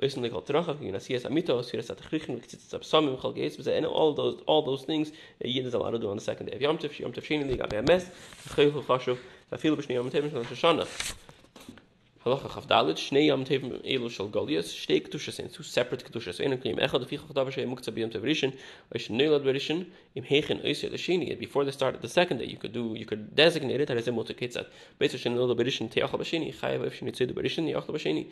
V'osin 0.00 0.22
Lekal 0.22 0.44
Terachav, 0.44 0.76
Yinasiyas 0.76 1.22
Amito, 1.22 1.60
Siras 1.62 1.90
Atachrichen, 1.94 2.40
V'tzitzat 2.40 2.80
Absamim, 2.80 3.20
Chal 3.20 3.34
Geitz, 3.34 3.66
and 3.66 3.86
all 3.86 4.14
those, 4.14 4.40
all 4.46 4.62
those 4.62 4.84
things, 4.84 5.10
Yid 5.44 5.66
is 5.66 5.74
allowed 5.74 5.90
to 5.90 5.98
do 5.98 6.10
on 6.10 6.16
the 6.16 6.22
second 6.22 6.46
day 6.46 6.56
of 6.56 6.60
Yamtav, 6.60 6.90
Yamtav 6.90 7.24
Sheni, 7.24 7.48
Liga 7.48 7.66
Be'ames, 7.66 8.06
V'chayil 8.48 8.84
Chashuv, 8.84 9.18
V'afilu 9.52 9.76
B'shnei 9.76 9.94
Yom 9.94 10.10
Tevim, 10.10 10.30
Shana. 10.30 10.86
Halacha 12.24 12.48
Chavdalit, 12.48 12.96
Shnei 12.96 13.26
Yom 13.26 13.44
Tevim 13.44 13.80
Shtei 13.82 15.52
two 15.52 15.62
separate 15.62 16.04
Ketushas. 16.04 16.44
Ein 16.44 16.58
Klim 16.58 16.76
Echad, 16.76 17.04
Aficha 17.04 17.20
Chadavar 17.20 17.52
Shei 17.52 17.64
Muktzah 17.64 17.92
B'Yom 17.92 18.10
Tev 18.10 18.22
Rishon, 18.22 18.56
Oish 18.94 19.08
Neilad 19.08 19.46
Im 20.14 20.24
L'Sheni. 20.24 21.38
Before 21.38 21.64
they 21.64 21.70
started 21.70 22.02
the 22.02 22.08
second 22.08 22.38
day, 22.38 22.46
you 22.46 22.56
could 22.56 22.72
do, 22.72 22.94
you 22.96 23.06
could 23.06 23.36
designate 23.36 23.80
it, 23.80 23.88
Harazim 23.88 24.14
Mutu 24.14 24.34
Ketzat. 24.36 24.66
Beitzer 25.00 25.18
Shen 25.18 25.36
Neilad 25.36 25.56
B'Rishon, 25.56 25.88
Teachal 25.88 26.18
B'Sheni, 26.18 26.54
Chayav 26.54 26.86
If 26.86 27.00
Sheni 27.00 27.12
Tzidu 27.12 27.34
B'Rishon, 27.34 27.72
Yachal 27.72 27.90
B'Sheni. 27.90 28.30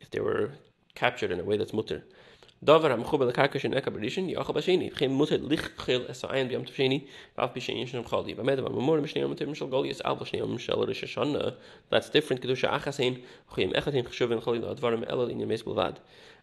If 0.00 0.10
they 0.10 0.20
were 0.20 0.52
captured 0.94 1.32
in 1.32 1.40
a 1.40 1.44
way 1.44 1.56
that's 1.56 1.72
mutter. 1.72 2.04
דבר 2.64 2.92
המחובר 2.92 3.26
לקרקע 3.26 3.58
של 3.58 3.68
נקע 3.68 3.90
בראשון, 3.90 4.28
יאכל 4.28 4.52
בשני, 4.52 4.90
וכן 4.92 5.10
מותר 5.10 5.36
לכחל 5.48 6.02
את 6.10 6.24
העין 6.24 6.48
ביום 6.48 6.66
שני, 6.66 7.00
ואף 7.38 7.50
בשני 7.56 7.82
יש 7.82 7.90
שם 7.90 8.04
חולי. 8.04 8.34
באמת, 8.34 8.58
אבל 8.58 8.72
ממור 8.72 9.00
בשני 9.00 9.22
יום 9.22 9.54
של 9.54 9.66
גוליאס, 9.66 10.00
אף 10.00 10.18
בשני 10.20 10.38
יום 10.38 10.58
של 10.58 10.72
ראש 10.72 11.04
השנה, 11.04 11.38
that's 11.92 11.94
different, 11.94 12.38
קדושה 12.40 12.76
אחס 12.76 13.00
הן, 13.00 13.14
וכן 13.52 13.68
אחד 13.74 13.94
הן 13.94 14.02
חשובים 14.02 14.40
חולי 14.40 14.58
לדברים 14.58 15.04
אלה 15.04 15.24
לעניין 15.24 15.48
מס 15.48 15.62
בלבד. 15.62 15.92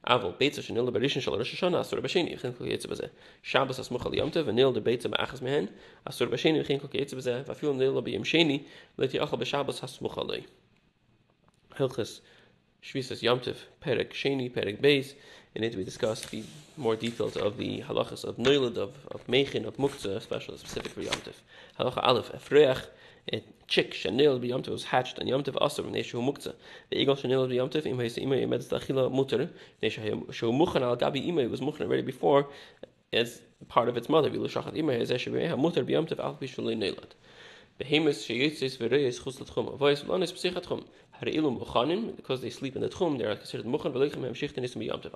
אבל 0.08 0.30
ביצה 0.40 0.62
שניל 0.62 0.90
בראשון 0.90 1.22
של 1.22 1.32
ראש 1.32 1.54
השנה, 1.54 1.82
אסור 1.82 2.00
בשני, 2.00 2.36
וכן 2.36 2.52
כל 2.58 2.68
יצא 2.68 2.90
בזה. 2.90 3.08
שבס 3.44 3.80
הסמוך 3.80 4.06
על 4.06 4.14
יום 4.14 4.30
טוב, 4.30 4.48
וניל 4.48 4.72
דביצה 4.74 5.10
באחס 5.10 5.42
מהן, 5.42 5.66
אסור 6.06 6.28
בשני, 6.28 6.62
וכן 6.62 6.78
כל 6.80 6.88
יצא 6.94 7.18
בזה, 7.18 7.42
ואפילו 7.48 7.74
ניל 7.74 8.02
ביום 8.02 8.24
שני, 8.24 8.64
לתיאכל 8.98 9.38
בשבס 9.38 9.84
הסמוך 9.84 10.18
עלי. 10.18 10.42
הלכס 11.76 12.22
Shvisas 12.88 13.22
Yomtiv, 13.22 13.58
Perek 13.84 14.12
Sheni, 14.12 14.50
Perek 14.50 14.80
Beis. 14.80 15.14
In 15.56 15.64
it 15.66 15.76
we 15.76 15.84
discuss 15.84 16.22
the 16.28 16.42
more 16.78 16.96
details 16.96 17.36
of 17.36 17.58
the 17.58 17.82
halachas 17.82 18.24
of 18.24 18.38
Neulad, 18.38 18.78
of, 18.78 18.96
of 19.12 19.28
Mechin, 19.28 19.66
of 19.66 19.76
Muktzah, 19.76 20.16
especially 20.16 20.58
specific 20.58 20.94
for 20.94 21.02
Yomtiv. 21.02 21.34
Halacha 21.78 22.02
Aleph, 22.02 22.32
Efreach, 22.32 22.86
a 23.34 23.44
chick 23.68 23.92
Shanil 23.92 24.40
be 24.40 24.50
Yomtiv 24.50 24.70
was 24.70 24.86
hatched 24.86 25.20
on 25.20 25.26
Yomtiv 25.26 25.56
Asr, 25.56 25.84
Neshu 25.84 26.24
Muktzah. 26.24 26.56
The 26.90 26.98
eagle 26.98 27.18
Shanil 27.18 27.50
be 27.50 27.56
Yomtiv, 27.56 27.86
Im 27.86 27.98
Heisa 27.98 28.24
Imay 28.24 28.48
Emetz 28.48 28.70
Dachila 28.70 29.12
Mutter, 29.12 29.50
Neshu 29.84 30.24
Muchan 30.32 30.82
al 30.82 30.96
Gabi 30.96 31.28
Imay 31.28 31.50
was 31.50 31.60
Muchan 31.60 31.82
already 31.82 32.04
before 32.04 32.48
as 33.12 33.42
part 33.68 33.90
of 33.90 33.98
its 33.98 34.08
mother. 34.08 34.30
Vilu 34.30 34.50
Shachat 34.50 34.78
Imay, 34.78 35.02
Ezeshu 35.02 35.34
Beha 35.34 35.58
Mutter 35.58 35.84
be 35.84 35.92
Yomtiv, 35.92 36.20
Al 36.20 36.36
Bishulay 36.36 36.78
Neulad. 36.78 37.12
Behemoth 37.80 38.26
sheyitzis 38.26 38.78
v'reyes 38.78 39.22
chus 39.24 39.40
l'tchum. 39.40 39.68
Avoyes 39.72 40.04
v'lonis 40.04 40.32
p'sich 40.34 40.56
atchum. 40.56 40.84
Because 41.20 42.42
they 42.42 42.50
sleep 42.50 42.76
in 42.76 42.82
the 42.82 42.90
Tchum, 42.90 43.18
they 43.18 43.26
are 43.26 43.36
considered 43.36 43.66
Muchan, 43.66 43.92
Velichem 43.92 44.24
Hem 44.24 44.34
Shichtin 44.34 44.64
Isim 44.64 44.88
B'Yamtiv, 44.88 45.12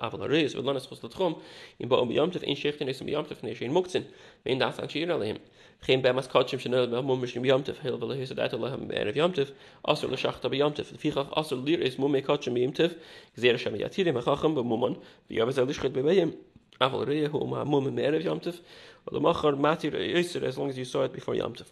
Aval 0.00 0.20
Hariz, 0.20 0.54
Velanas 0.54 0.88
Chos 0.88 1.02
L'Tchum, 1.02 1.40
In 1.78 1.88
Ba'om 1.88 2.08
B'Yamtiv, 2.08 2.42
In 2.44 2.54
Shichtin 2.54 2.88
Isim 2.88 3.08
B'Yamtiv, 3.08 3.40
Neshin 3.42 3.72
Muktzin, 3.72 4.04
Vein 4.44 4.58
Das 4.58 4.78
An 4.78 4.88
Shir 4.88 5.08
Aleim, 5.08 5.38
geen 5.80 6.00
bij 6.00 6.12
mas 6.14 6.26
kotshim 6.26 6.58
shnel 6.58 6.90
be 6.90 7.02
mum 7.02 7.20
mishim 7.20 7.44
yamtev 7.44 7.78
hel 7.78 7.98
vel 7.98 8.10
his 8.10 8.30
dat 8.30 8.52
lehem 8.52 8.88
ben 8.88 9.06
ev 9.08 9.14
yamtev 9.14 9.52
asur 9.86 10.10
le 10.10 10.16
shacht 10.16 10.48
be 10.50 10.56
yamtev 10.56 10.86
fi 10.98 11.10
khaf 11.10 11.28
asur 11.36 11.62
lir 11.64 11.80
is 11.80 11.98
mum 11.98 12.12
kotshim 12.12 12.56
yamtev 12.56 12.96
gzer 13.36 13.58
shem 13.58 13.74
yatir 13.74 14.12
me 14.14 14.20
khacham 14.20 14.54
be 14.54 14.62
mumon 14.62 14.96
vi 15.28 15.36
yav 15.36 15.52
zel 15.52 15.66
shkhit 15.66 15.92
be 15.92 16.02
bayim 16.02 16.34
aval 16.80 17.06
re 17.06 17.26
hu 17.26 17.46
ma 17.46 17.64
mum 17.64 17.94
me 17.94 18.02
ev 18.02 18.22
yamtev 18.22 18.60
oder 19.06 19.20
macher 19.20 19.54
matir 19.54 19.94
is 19.94 20.36
as 20.36 20.58
long 20.58 20.70
as 20.70 20.78
you 20.78 20.84
saw 20.84 21.02
it 21.02 21.12
before 21.12 21.34
yamtev 21.34 21.66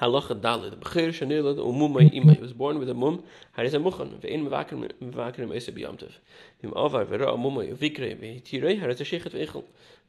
halacha 0.00 0.34
dalid 0.34 0.74
begir 0.80 1.12
shnel 1.12 1.58
um 1.58 1.78
mum 1.78 1.98
im 2.00 2.40
was 2.40 2.52
born 2.52 2.78
with 2.78 2.90
a 2.90 2.94
mum 2.94 3.22
har 3.52 3.64
is 3.64 3.74
a 3.74 3.78
muchan 3.78 4.18
ve 4.20 4.28
in 4.28 4.48
vaker 4.48 4.90
vaker 5.00 5.42
im 5.42 5.52
is 5.52 5.68
be 5.70 5.82
im 5.82 6.72
avar 6.74 7.04
vera 7.04 7.36
mum 7.36 7.58
vikre 7.76 8.14
ve 8.20 8.40
tire 8.40 8.76
har 8.80 8.90
is 8.90 9.00
a 9.00 9.04
shikhet 9.04 9.32
ve 9.32 9.46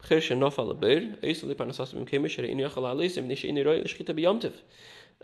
Begir 0.01 0.19
she 0.19 0.33
nofal 0.33 0.71
a 0.71 0.73
beir, 0.73 1.15
eis 1.21 1.43
li 1.43 1.53
panasas 1.53 1.93
bim 1.93 2.05
kemish, 2.07 2.39
re 2.41 2.49
ini 2.49 2.67
achal 2.67 2.87
alisim, 2.89 3.25
nish 3.27 3.43
ini 3.43 3.63
roi, 3.63 3.83
shkita 3.83 4.15
biyamtiv. 4.17 4.53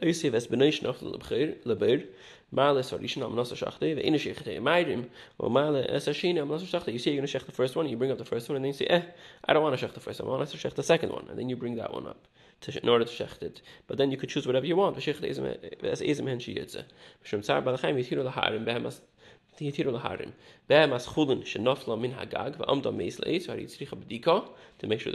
Eis 0.04 0.22
hi 0.22 0.30
ves 0.30 0.46
beneish 0.46 0.84
nofal 0.84 1.16
a 1.16 1.18
begir, 1.18 1.56
le 1.66 1.76
beir, 1.76 2.04
male 2.52 2.78
es 2.80 2.92
varishin 2.92 3.24
am 3.26 3.34
nasa 3.34 3.58
shachte, 3.58 3.96
ve 3.96 4.04
ini 4.04 4.20
shikita 4.22 4.54
yamairim, 4.54 5.08
o 5.40 5.50
male 5.50 5.84
es 5.90 6.06
ashini 6.08 6.40
am 6.40 6.50
nasa 6.50 6.68
shachte. 6.68 6.94
You 6.94 7.00
say 7.00 7.12
you're 7.12 7.26
going 7.26 7.28
to 7.28 7.46
the 7.46 7.52
first 7.52 7.76
one, 7.76 7.90
you 7.90 7.98
bring 7.98 8.12
up 8.12 8.20
the 8.20 8.26
first 8.26 8.50
one, 8.50 8.58
and 8.58 8.66
then 8.66 8.70
you 8.70 8.78
say, 8.78 8.86
eh, 8.86 9.02
I 9.46 9.54
don't 9.54 9.64
want 9.64 9.80
to 9.80 9.84
shech 9.84 9.96
the 9.96 10.00
first 10.00 10.22
one, 10.22 10.30
I 10.30 10.38
want 10.38 10.50
to 10.50 10.58
shech 10.58 10.76
the 10.76 10.84
second 10.84 11.12
one, 11.12 11.26
and 11.28 11.40
then 11.40 11.50
you 11.50 11.56
bring 11.56 11.76
that 11.78 11.92
one 11.92 12.06
up. 12.06 12.28
In 12.66 12.90
order 12.90 13.06
to 13.06 13.12
shecht 13.12 13.44
it. 13.44 13.62
But 13.86 13.98
then 13.98 14.10
you 14.12 14.18
could 14.18 14.30
choose 14.30 14.48
whatever 14.48 14.66
you 14.66 14.76
want. 14.76 14.96
To 14.96 14.98
make 14.98 15.16
sure 15.16 15.22
there's 15.22 15.38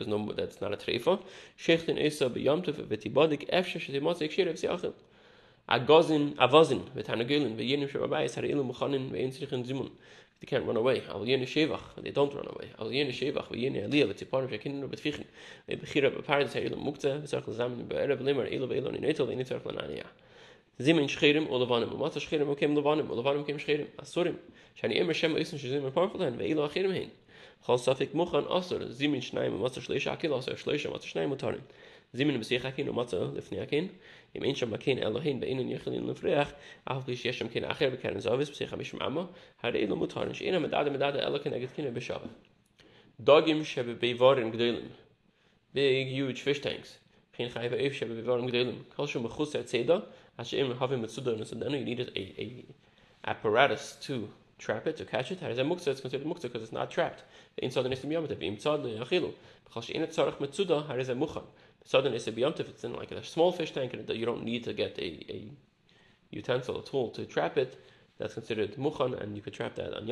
no 0.09 0.33
that's 0.33 0.61
not 0.61 0.73
a 0.73 0.77
treifa. 0.77 1.23
Shechtin 1.59 1.99
esa 2.03 2.31
b'yamtev 2.31 2.87
v'tibadik 2.87 3.51
efshe 3.51 3.79
shetimotzik 3.81 4.31
shirev 4.31 4.55
siachim. 4.55 4.95
Agozin 5.69 6.35
avozin 6.37 6.91
v'tanagilin 6.97 7.57
v'yinim 7.57 7.89
shababayis 7.89 8.35
hari 8.37 8.51
ilu 8.51 8.65
muchanin 8.65 9.11
v'yin 9.11 9.31
tzrichin 9.33 9.65
zimun. 9.67 9.91
They 10.43 10.47
can't 10.47 10.67
run 10.67 10.77
away. 10.77 11.05
Al 11.09 11.21
yina 11.21 11.47
shevach, 11.47 12.03
they 12.03 12.11
don't 12.11 12.35
run 12.35 12.49
away. 12.49 12.69
Al 12.77 12.89
yina 12.89 13.13
shevach, 13.13 13.49
ve 13.49 13.59
yina 13.59 13.87
aliyah, 13.87 14.09
v'tziparim 14.11 14.51
shekinun 14.51 14.89
v'tfichin. 14.91 15.25
Ve 15.69 15.77
b'chira 15.77 16.11
b'paris 16.11 16.53
ha'ilu 16.55 16.75
mukta, 16.75 17.23
v'tzarech 17.23 17.47
l'zamin 17.47 17.87
b'erev 17.87 18.21
limar 18.21 18.51
ilu 18.51 18.67
v'ilu 18.67 18.91
ninetel, 18.91 19.29
v'nitzarech 19.31 19.63
l'naniyah. 19.63 20.11
Zimin 20.81 21.07
shchirim 21.07 21.47
u 21.47 21.61
levanim. 21.63 21.95
Umat 21.95 22.19
shchirim 22.19 22.51
u 22.51 22.57
kem 22.57 22.75
levanim, 22.75 23.09
u 23.09 23.23
levanim 23.23 23.47
kem 23.47 23.57
shchirim. 23.57 23.87
Asurim. 24.03 24.35
Shani 24.75 24.99
imer 24.99 25.15
shem 25.15 25.37
oisin 25.37 25.63
shizim 25.63 25.87
in 25.87 25.93
parfel 25.93 26.27
hen, 26.27 26.35
ve'ilu 26.35 26.67
achirim 26.67 26.93
hen. 26.93 27.13
Chal 27.65 27.79
safik 27.79 28.11
muchan 28.13 28.51
asur, 28.51 28.83
zimin 28.91 29.23
shnayim, 29.23 29.55
umat 29.55 29.79
shleisha 29.79 30.11
akil 30.17 30.35
asur, 30.35 30.59
shleisha 30.59 30.91
umat 30.91 31.07
shnayim 31.07 31.31
utarim. 31.39 31.63
זימן 32.14 32.40
בשיח 32.40 32.66
הקין 32.66 32.90
ומצא 32.90 33.28
לפני 33.36 33.60
הקין, 33.60 33.88
אם 34.36 34.44
אין 34.44 34.56
שם 34.56 34.74
הקין 34.74 34.98
אלוהים 34.98 35.40
באינן 35.40 35.70
יכולים 35.70 36.10
לפרח, 36.10 36.52
אף 36.84 37.06
פי 37.06 37.16
שיש 37.16 37.40
שם 37.40 37.48
קין 37.48 37.66
אחר 37.66 37.90
בקרן 37.90 38.20
זובס, 38.20 38.50
בשיח 38.50 38.74
המשם 38.74 39.02
עמו, 39.02 39.26
הרי 39.64 39.80
אילו 39.80 39.96
מותרים, 39.96 40.34
שאין 40.34 40.54
המדד 40.54 40.84
המדד 40.88 41.16
אלו 41.16 41.44
כנגד 41.44 41.68
קין 41.76 41.94
בשווה. 41.94 42.28
דוגים 43.20 43.66
שבביבורים 43.66 44.52
גדולים, 44.52 44.90
big 45.74 46.10
huge 46.10 46.42
fish 46.42 46.60
tanks. 46.60 47.08
geen 47.38 47.50
geven 47.50 47.78
even 47.78 47.98
hebben 47.98 48.16
we 48.18 48.24
waarom 48.24 48.46
gedelen. 48.46 48.86
Als 48.96 49.12
je 49.12 49.20
me 49.20 49.30
goed 49.30 49.50
zet, 49.50 49.70
zei 49.70 49.86
dat. 49.86 50.06
Als 50.36 50.50
je 50.50 50.58
hem 50.58 50.72
having 50.72 51.02
met 51.02 51.12
sudan, 51.12 51.46
so 51.46 51.58
then 51.58 51.72
you 51.72 51.84
need 51.84 52.00
a, 52.00 52.42
a 52.42 52.64
apparatus 53.22 53.98
to 54.00 54.30
trap 54.58 54.88
it, 54.88 54.96
to 54.96 55.04
catch 55.04 55.30
it. 55.32 55.40
Hij 55.40 55.54
zei 55.54 55.68
mukta, 55.68 55.92
it's 55.92 56.02
considered 56.02 56.28
mukta 56.28 56.48
because 56.48 56.64
it's 56.64 56.72
not 56.72 56.90
trapped. 56.90 57.24
In 57.56 57.72
southern 57.72 57.92
is 57.92 58.00
the 58.00 58.08
biyamtev, 58.08 58.42
im 58.42 58.58
tzad 58.58 58.86
yachilu. 58.86 59.34
Because 59.64 59.94
in 59.94 60.02
it 60.02 60.12
tzarech 60.12 60.40
met 60.40 60.56
sudan, 60.56 60.86
hij 60.88 61.04
zei 61.04 61.18
muchan. 61.18 61.46
Southern 61.85 62.15
is 62.15 62.25
the 62.25 62.33
biyamtev, 62.33 62.69
it's 62.69 62.85
in 62.85 62.95
like 62.95 63.11
a 63.11 63.25
small 63.25 63.53
fish 63.53 63.73
tank, 63.73 63.93
and 63.93 64.09
you 64.09 64.25
don't 64.25 64.45
need 64.45 64.65
to 64.65 64.73
get 64.73 64.99
a, 64.99 65.33
a 65.33 65.51
utensil, 66.31 66.79
a 66.79 66.85
tool 66.85 67.11
to 67.11 67.27
trap 67.27 67.59
it. 67.59 67.77
That's 68.19 68.35
considered 68.35 68.77
muchan, 68.77 69.21
and 69.21 69.35
you 69.37 69.43
could 69.43 69.55
trap 69.55 69.75
that 69.77 69.95
on 69.95 70.07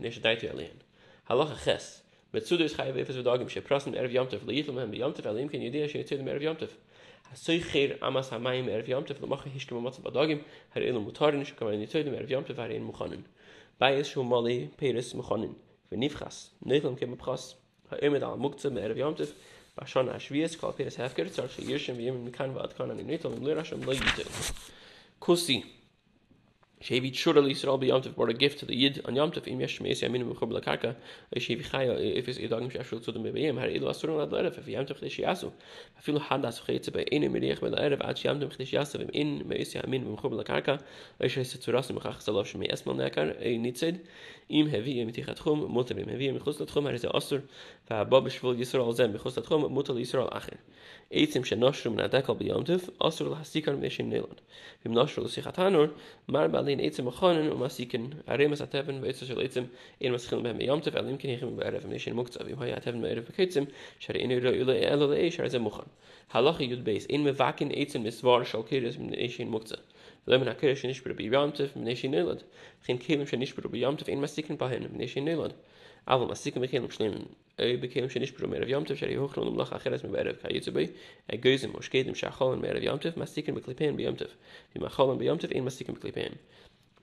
it's 0.00 0.18
daiti 0.18 0.44
alien. 0.44 0.82
Halacha 1.28 1.64
ches. 1.64 2.02
mit 2.32 2.46
zu 2.46 2.56
des 2.58 2.74
efes 2.74 3.16
vedagim 3.16 3.48
she 3.48 3.60
prasen 3.60 3.94
erv 3.94 4.12
yamtev 4.12 4.40
leitlem 4.44 4.78
hem 4.78 4.92
yamtev 4.92 5.26
alim 5.26 5.48
ken 5.48 5.62
yedeh 5.62 5.88
she 5.88 6.04
tzed 6.04 6.22
erv 6.22 6.42
yamtev 6.42 6.68
soy 7.34 7.58
khir 7.58 7.96
amas 8.02 8.28
hamayim 8.28 8.68
erv 8.68 8.86
yamtev 8.86 9.26
mach 9.26 9.46
ich 9.46 9.66
kem 9.66 9.82
mat 9.82 9.94
vedagim 9.94 10.44
her 10.74 10.82
mutarin 10.82 11.44
she 11.46 11.54
kemen 11.54 11.86
tzed 11.86 12.06
erv 12.06 12.28
yamtev 12.28 12.56
var 12.56 12.68
in 12.68 12.84
bei 13.78 13.96
es 13.98 14.10
scho 14.10 14.22
mal 14.22 14.68
peres 14.76 15.14
mochnen 15.14 15.54
wenn 15.90 16.02
ich 16.02 16.18
has 16.20 16.50
nicht 16.60 16.84
um 16.84 16.90
und 16.92 16.98
kem 16.98 17.16
pras 17.16 17.56
bei 17.88 17.98
immer 17.98 18.18
da 18.18 18.36
muckt 18.36 18.60
zum 18.60 18.76
er 18.76 18.94
wir 18.94 19.04
haben 19.04 19.16
das 19.16 19.32
war 19.76 19.86
schon 19.86 20.08
a 20.08 20.18
schwierig 20.18 20.60
kapiert 20.60 20.88
das 20.88 20.98
hat 20.98 21.14
gehört 21.14 21.34
soll 21.34 21.48
wie 21.56 22.08
im 22.08 22.32
kann 22.32 22.56
an 22.56 22.96
nicht 23.06 23.24
und 23.24 23.44
lera 23.44 23.62
kusi 25.20 25.64
Shevi 26.80 27.66
all 27.66 27.78
be 27.78 27.88
yomtiv 27.88 28.14
brought 28.14 28.30
a 28.30 28.34
gift 28.34 28.60
to 28.60 28.66
the 28.66 28.74
yid 28.74 29.02
on 29.04 29.14
yomtiv 29.14 29.48
im 29.48 29.60
yesh 29.60 29.80
meisi 29.80 30.08
aminu 30.08 30.32
mechub 30.32 30.52
lakaka 30.52 30.94
shevi 31.34 31.64
chaya 31.64 31.98
if 32.16 32.28
is 32.28 32.38
idagim 32.38 32.70
shashul 32.70 33.02
to 33.02 33.10
the 33.10 33.18
har 33.18 33.68
ilu 33.68 33.86
asurun 33.88 34.18
lad 34.18 34.30
lerev. 34.30 34.56
If 34.56 34.66
yomtiv 34.66 35.00
chdesh 35.00 35.18
yasu 35.18 35.50
afilu 36.00 36.20
hadas 36.20 36.60
chaytze 36.64 36.92
bei 36.92 37.04
inu 37.04 37.30
miriach 37.30 37.60
ben 37.60 37.72
lerev 37.72 38.00
ad 38.00 38.16
sheyamtiv 38.16 38.56
chdesh 38.56 38.72
yasu 38.72 38.98
vim 38.98 39.10
in 39.12 39.44
meisi 39.44 39.82
aminu 39.82 40.16
mechub 40.16 40.32
lakaka 40.32 40.80
eish 41.20 41.34
heis 41.34 41.56
tzurasim 41.56 41.98
mechach 41.98 42.22
zalav 42.22 42.46
shemi 42.46 42.70
esmal 42.70 42.94
nekar 42.94 43.34
ei 43.40 43.58
nitzid 43.58 43.98
im 44.48 44.70
hevi 44.70 45.00
im 45.00 45.10
tichat 45.10 45.42
chum 45.42 45.68
mutar 45.68 45.98
im 45.98 46.06
hevi 46.06 46.28
im 46.28 46.38
chus 46.38 46.58
latchum 46.58 46.84
har 46.84 46.94
is 46.94 47.04
asur 47.04 47.42
va 47.88 48.04
ba 48.04 48.20
bishvul 48.20 48.56
yisrael 48.56 48.94
zem 48.94 49.18
chus 49.18 49.34
latchum 49.36 49.68
mutar 49.68 49.96
yisrael 49.98 50.30
acher 50.32 50.58
eitzim 51.10 51.42
shenoshrum 51.42 51.94
na 51.96 52.06
dekal 52.06 52.36
biyomtiv 52.36 52.90
asur 53.00 53.28
lahastikar 53.32 53.74
meshin 53.80 54.10
nelan 54.12 54.40
vim 54.84 54.92
noshru 54.92 55.24
l'sichat 55.24 55.56
hanur 55.56 55.88
mar 56.26 56.48
bal 56.48 56.68
in 56.68 56.80
etzem 56.80 57.08
khonen 57.10 57.50
um 57.50 57.62
asiken 57.62 58.22
aremas 58.26 58.60
ataven 58.60 59.00
veits 59.00 59.24
shel 59.24 59.40
etzem 59.40 59.70
in 60.00 60.12
mas 60.12 60.26
khilm 60.28 60.42
beim 60.42 60.60
yomtev 60.60 60.98
alim 61.00 61.16
ken 61.16 61.30
yechem 61.30 61.56
be'erev 61.56 61.86
mishin 61.92 62.14
muktzah 62.18 62.44
vim 62.44 62.58
hay 62.58 62.72
ataven 62.72 63.00
be'erev 63.00 63.32
ketzem 63.38 63.70
shar 63.98 64.16
in 64.16 64.30
ilo 64.30 64.52
ilo 64.52 64.74
elo 64.74 65.06
le 65.06 65.30
shar 65.30 65.48
ze 65.48 65.58
mukhan 65.58 65.88
halach 66.34 66.60
yud 66.60 66.84
beis 66.84 67.06
in 67.06 67.24
me 67.24 67.32
vakin 67.32 67.70
etzem 67.70 68.02
mis 68.02 68.22
war 68.22 68.44
shal 68.44 68.62
kedes 68.62 68.98
mishin 68.98 69.48
muktzah. 69.48 69.80
Lemen 70.26 70.48
akere 70.54 70.76
shnish 70.76 71.02
ber 71.02 71.14
biyamtev 71.14 71.72
mishin 71.88 72.12
nelad 72.12 72.42
khin 72.84 72.98
kelim 72.98 73.24
shnish 73.24 73.56
ber 73.56 73.62
biyamtev 73.62 74.08
in 74.08 74.20
masiken 74.20 74.58
bahen 74.58 74.84
mishin 76.07 76.07
nelad 76.07 76.13
aber 76.13 76.27
masiken 76.27 76.61
bekelim 76.61 76.91
shnemen 76.91 77.25
ey 77.57 77.77
bekelim 77.77 78.09
shnish 78.09 78.33
ber 78.37 78.47
mer 78.47 78.65
biyamtev 78.65 78.97
shari 78.97 79.15
hochron 79.15 79.47
um 79.47 79.57
lach 79.57 79.71
acheres 79.77 80.03
me 80.03 80.09
be'erev 80.09 80.37
kayitze 80.43 80.71
bei 80.73 80.89
ey 81.29 81.37
geizem 81.37 81.71
moshkedim 81.71 82.15
shachol 82.15 82.59
mer 82.65 82.75
biyamtev 82.83 83.13
masiken 83.17 83.55
beklipen 83.55 83.97
biyamtev 83.97 84.31
vim 84.73 84.83
achol 84.89 85.17
biyamtev 85.17 85.51
in 85.51 85.63
masiken 85.63 85.95
beklipen 85.95 86.37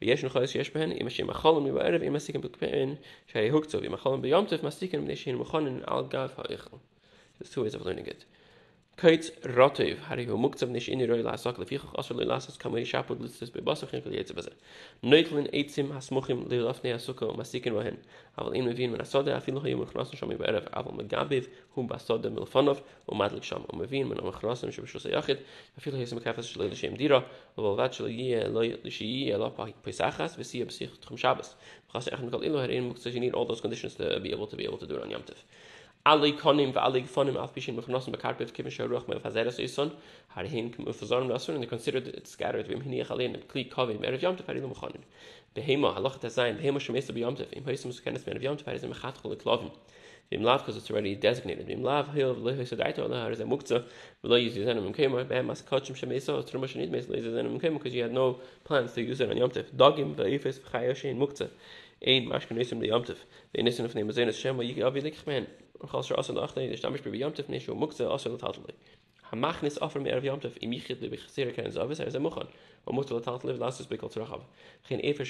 ויש 0.02 0.24
נו 0.24 0.30
חויס 0.30 0.54
יש 0.54 0.70
בהן 0.70 0.92
אם 0.92 1.06
השם 1.06 1.26
מחול 1.26 1.62
מי 1.62 1.72
בערב 1.72 2.02
אם 2.02 2.12
מסיקים 2.12 2.40
בקפאין 2.40 2.94
שהי 3.26 3.48
הוקצו 3.48 3.82
ואם 3.82 3.92
מחול 3.92 4.20
ביומטף 4.20 4.62
מסיקים 4.62 5.04
בני 5.04 5.16
שין 5.16 5.36
מכונן 5.36 5.80
על 5.86 6.04
גב 6.08 6.30
האיכל. 6.36 6.76
There's 7.38 7.50
two 7.50 7.62
ways 7.64 7.74
of 7.74 7.86
learning 7.86 8.06
it. 8.06 8.24
Kait 8.97 9.29
rotev 9.43 9.99
hari 10.07 10.23
hu 10.25 10.37
muktav 10.37 10.69
nish 10.69 10.87
in 10.87 11.01
roy 11.09 11.21
lasak 11.21 11.57
le 11.57 11.65
fichach 11.65 11.93
asur 11.99 12.15
le 12.15 12.23
lasas 12.23 12.57
kamay 12.57 12.85
shapud 12.85 13.19
litzes 13.19 13.51
be 13.51 13.59
basach 13.59 13.93
in 13.93 14.01
kol 14.01 14.13
yetze 14.13 14.33
beze. 14.33 14.53
Neutlin 15.03 15.49
eitzim 15.51 15.89
hasmuchim 15.91 16.47
le 16.49 16.61
lafne 16.63 16.93
asuko 16.95 17.35
masikin 17.35 17.73
wahen. 17.73 17.97
Aval 18.37 18.55
in 18.55 18.63
mevin 18.63 18.91
men 18.91 19.01
asode 19.01 19.35
afil 19.35 19.59
hayim 19.59 19.83
khnasen 19.85 20.15
shom 20.15 20.31
be'erev 20.37 20.69
aval 20.71 20.95
megabiv 20.95 21.49
hum 21.75 21.89
basode 21.89 22.31
milfanov 22.31 22.79
u 23.09 23.15
madlik 23.15 23.43
sham 23.43 23.65
u 23.73 23.75
mevin 23.75 24.07
men 24.07 24.17
am 24.23 24.31
khnasen 24.31 24.71
shom 24.71 24.87
shos 24.87 25.03
yachid 25.11 25.43
afil 25.77 25.91
hayim 25.99 26.23
kafas 26.23 26.47
shel 26.53 26.63
le 26.63 26.73
shem 26.73 26.95
dira 26.95 27.25
aval 27.57 27.75
vat 27.75 27.93
shel 27.93 28.07
ye 28.07 28.47
lo 28.47 28.63
shi 28.89 29.05
ye 29.27 29.35
lo 29.35 29.49
pa 29.49 29.67
pesachas 29.83 30.41
si 30.41 30.63
bsich 30.63 30.95
tchum 31.01 31.17
shabbos. 31.17 31.55
Khas 31.91 32.07
echn 32.07 32.31
kol 32.31 32.45
ilo 32.45 32.63
herin 32.63 32.93
muktav 32.93 33.13
you 33.13 33.19
need 33.19 33.33
all 33.33 33.43
those 33.43 33.59
conditions 33.59 33.95
to 33.95 34.21
be 34.21 34.31
able 34.31 34.47
to 34.47 34.55
be 34.55 34.63
able 34.63 34.77
to 34.77 34.87
do 34.87 34.95
it 34.95 35.03
on 35.03 35.09
yamtiv. 35.09 35.35
Alle 36.05 36.31
konim 36.37 36.71
va 36.73 36.81
alle 36.81 37.01
fonim 37.03 37.35
auf 37.35 37.53
bishin 37.53 37.75
mit 37.75 37.85
genossen 37.85 38.13
bekarpet 38.13 38.53
kimme 38.53 38.71
scho 38.71 38.87
roch 38.87 39.07
mit 39.07 39.21
fazer 39.21 39.51
so 39.51 39.61
ison 39.61 39.91
har 40.35 40.45
hin 40.45 40.71
kem 40.71 40.85
versorgen 40.85 41.29
lassen 41.29 41.55
und 41.55 41.67
considered 41.67 42.07
it 42.07 42.27
scattered 42.27 42.67
vim 42.67 42.81
hin 42.81 43.05
khalen 43.05 43.31
mit 43.31 43.47
kli 43.47 43.69
kovim 43.69 44.03
er 44.03 44.17
jamt 44.17 44.41
fer 44.45 44.55
ilum 44.55 44.75
khonim 44.75 45.03
behema 45.55 45.95
halach 45.95 46.19
ta 46.19 46.29
sein 46.29 46.57
behema 46.57 46.79
shmes 46.79 47.11
be 47.13 47.21
jamt 47.21 47.41
im 47.51 47.65
heisem 47.65 47.87
mus 47.89 48.01
kenes 48.01 48.25
men 48.27 48.41
jamt 48.41 48.61
fer 48.61 48.75
izem 48.75 48.93
khat 48.93 49.17
khol 49.21 49.35
kloven 49.35 49.71
im 50.31 50.43
lav 50.43 50.59
because 50.59 50.77
it's 50.77 50.89
already 50.89 51.15
designated. 51.15 51.69
Im 51.69 51.83
lav 51.83 52.13
hil 52.13 52.33
le 52.33 52.53
his 52.53 52.71
daito 52.71 53.07
la 53.09 53.23
har 53.23 53.35
ze 53.35 53.43
mukta 53.43 53.83
lo 54.23 54.35
use 54.35 54.53
zen 54.53 54.77
im 54.77 54.93
kema 54.93 55.27
be 55.27 55.41
mas 55.41 55.61
kochim 55.61 55.95
shmeso 55.95 56.41
trumo 56.43 56.65
shnit 56.65 56.89
mes 56.89 57.07
le 57.07 57.21
zen 57.21 57.45
im 57.45 57.59
kema 57.59 57.77
because 57.77 57.93
you 57.93 58.03
had 58.03 58.11
no 58.11 58.39
plans 58.63 58.93
to 58.93 59.01
use 59.01 59.21
it 59.21 59.29
on 59.29 59.37
jamt 59.37 59.63
dogim 59.75 60.15
ve 60.15 60.37
ifes 60.37 60.59
khayoshin 60.59 61.17
mukta 61.17 61.49
ein 62.01 62.27
mashkenesim 62.27 62.79
de 62.79 62.87
jamt 62.87 63.07
de 63.07 63.61
inisim 63.61 63.85
of 63.85 63.95
name 63.95 64.11
zenes 64.11 64.35
shema 64.35 64.63
yik 64.63 64.77
avilik 64.77 65.15
men 65.27 65.47
chal 65.87 66.03
achnei 66.37 66.69
de 66.69 66.77
shtamish 66.77 67.03
nishu 67.47 67.73
tatli 68.37 68.73
hamachnis 69.31 69.77
offer 69.81 69.99
me 69.99 70.11
erv 70.11 70.23
yomtiv 70.23 70.57
im 70.61 70.71
yichid 70.71 71.01
le 71.01 71.09
bechsir 71.09 71.51
zavis 71.71 71.99
er 71.99 72.11
bekol 73.89 74.09
trachav 74.09 74.41
efer 74.89 75.25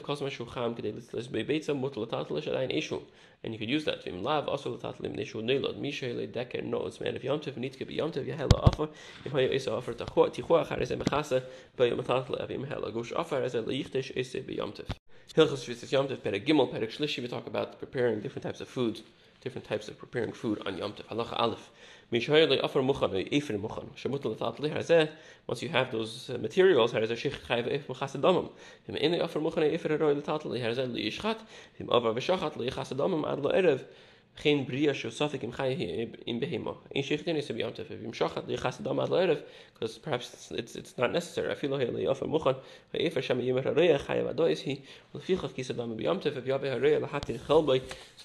kosma 0.00 0.30
tatli 2.06 2.42
shel 2.42 2.70
ishu 2.70 3.02
and 3.44 3.52
you 3.52 3.58
could 3.58 3.68
use 3.68 3.84
that. 3.84 4.04
Vim 4.04 4.22
lav 4.22 4.48
im 5.04 5.12
nishu 5.14 5.42
deker 6.32 7.86
be 7.86 7.96
yomtiv 7.96 8.52
offer. 8.54 8.88
Im 9.24 9.32
hoye 9.32 9.50
is 9.52 9.68
offer 9.68 9.94
avim 12.40 12.66
hella 12.68 12.90
gush 12.92 13.12
offer 13.12 13.42
yomtiv 13.42 15.01
Hilchas 15.34 15.64
Shvitzis 15.64 15.90
Yom 15.92 16.08
Tov, 16.08 16.18
Perek 16.18 16.46
Gimel, 16.46 16.70
Perek 16.70 16.90
Shlishi, 16.94 17.22
we 17.22 17.26
talk 17.26 17.46
about 17.46 17.78
preparing 17.78 18.20
different 18.20 18.42
types 18.42 18.60
of 18.60 18.68
food, 18.68 19.00
different 19.40 19.66
types 19.66 19.88
of 19.88 19.98
preparing 19.98 20.30
food 20.30 20.60
on 20.66 20.76
Yom 20.76 20.92
Tov. 20.92 21.06
Halacha 21.06 21.40
Aleph. 21.40 21.70
Mishoyer 22.12 22.46
le 22.46 22.58
Afar 22.58 22.82
Muchan, 22.82 23.26
Efer 23.32 23.54
Muchan. 23.54 23.88
Shemut 23.96 24.22
le 24.26 24.36
Tat 24.36 24.58
Hazeh, 24.58 25.08
once 25.46 25.62
you 25.62 25.70
have 25.70 25.90
those 25.90 26.28
uh, 26.28 26.36
materials, 26.36 26.92
Hazeh 26.92 27.12
Shich 27.12 27.38
Chayv 27.46 27.66
Ef 27.72 27.86
Mechas 27.86 28.20
Damam. 28.20 28.50
Him 28.84 28.96
in 28.96 29.12
the 29.12 29.24
Afar 29.24 29.40
Muchan, 29.40 29.72
Efer 29.72 29.96
Roy 29.96 30.12
le 30.12 30.20
Tat 30.20 30.42
Hazeh 30.42 30.92
le 30.92 31.00
him 31.78 31.88
Avar 31.90 32.12
Veshachat 32.12 32.54
le 32.56 32.70
Yichas 32.70 32.92
ad 32.92 33.40
lo 33.42 33.50
Erev. 33.52 33.82
Because 34.34 34.66
perhaps 39.98 40.50
it's, 40.52 40.74
it's 40.74 40.98
not 40.98 41.12
necessary. 41.12 41.54
So 41.54 41.60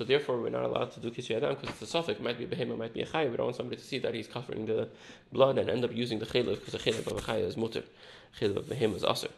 therefore 0.04 0.42
we're 0.42 0.50
not 0.50 0.64
allowed 0.64 0.92
to 0.92 1.00
do 1.00 1.12
kis 1.12 1.28
yadam 1.28 1.60
because 1.60 1.82
it's 1.82 1.94
a 1.94 1.98
safik 1.98 2.20
might 2.20 2.38
be 2.38 2.46
behema 2.46 2.78
might 2.78 2.94
be 2.94 3.02
a 3.02 3.06
khay 3.06 3.30
we 3.30 3.38
don't 3.38 3.48
want 3.48 3.56
somebody 3.56 3.78
to 3.78 3.88
see 3.88 4.00
that 4.00 4.14
he's 4.14 4.28
covering 4.28 4.66
the 4.66 4.88
blood 5.32 5.58
and 5.58 5.70
end 5.70 5.84
up 5.84 5.94
using 5.94 6.20
the 6.20 6.26
khayl 6.26 6.46
because 6.46 6.74
the 6.74 6.80
khayl 6.80 7.00
of 7.00 7.30
a 7.30 7.36
is 7.38 7.58
mutter. 7.58 7.84
Khayl 8.40 8.56
of 8.56 8.66
behema 8.66 8.96
is 8.96 9.04
aser 9.04 9.30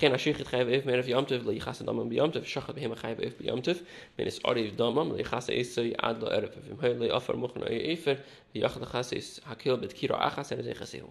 gen 0.00 0.12
as 0.12 0.20
shikh 0.20 0.42
khayb 0.50 0.68
ev 0.68 0.86
merf 0.86 1.06
yom 1.08 1.26
tev 1.26 1.46
li 1.46 1.60
khas 1.60 1.78
dam 1.86 1.98
yom 2.12 2.32
tev 2.32 2.44
shakh 2.44 2.66
bahem 2.74 2.94
khayb 3.02 3.20
ev 3.22 3.34
yom 3.40 3.62
tev 3.62 3.82
min 4.18 4.26
is 4.26 4.40
ari 4.44 4.70
dam 4.70 4.98
li 5.16 5.22
khas 5.22 5.48
ay 5.48 5.62
sai 5.62 5.94
ad 5.98 6.22
la 6.22 6.30
erf. 6.38 6.56
Ev 6.72 6.80
hay 6.80 6.94
li 6.94 7.10
afar 7.10 7.36
mukhna 7.36 7.68
ay 7.70 7.92
efer 7.92 8.18
li 8.54 8.62
yakh 8.62 8.78
khas 8.92 9.12
is 9.12 9.40
hakil 9.46 9.76
bet 9.76 9.94
kiro 9.94 10.16
akh 10.16 10.34
khas 10.36 10.52
ay 10.52 10.74
khas 10.74 10.94
ay 10.94 11.02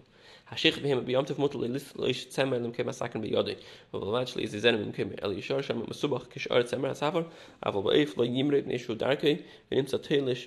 ha 0.50 0.56
shikh 0.56 0.82
bahem 0.82 1.08
yom 1.08 1.24
tev 1.24 1.38
mut 1.38 1.54
li 1.54 1.68
lis 1.68 1.86
li 1.96 2.12
tsamal 2.12 2.60
dam 2.60 2.72
kema 2.72 2.92
sakn 2.92 3.22
bi 3.22 3.32
yodi 3.32 3.56
wa 3.92 4.00
wa 4.00 4.20
iz 4.22 4.54
izen 4.54 4.76
dam 4.76 5.12
ali 5.22 5.40
sham 5.40 5.78
ma 5.78 5.94
subakh 6.02 6.28
kish 6.32 6.46
ar 6.50 6.62
tsamal 6.62 6.94
safar 6.94 7.24
avo 7.62 7.82
ba 7.82 7.96
ef 7.96 8.16
li 8.18 8.28
yimrit 8.36 8.66
ni 8.66 8.78
shu 8.78 8.94
darkay 8.94 9.40
min 9.70 9.86
sa 9.86 9.98
telish 9.98 10.44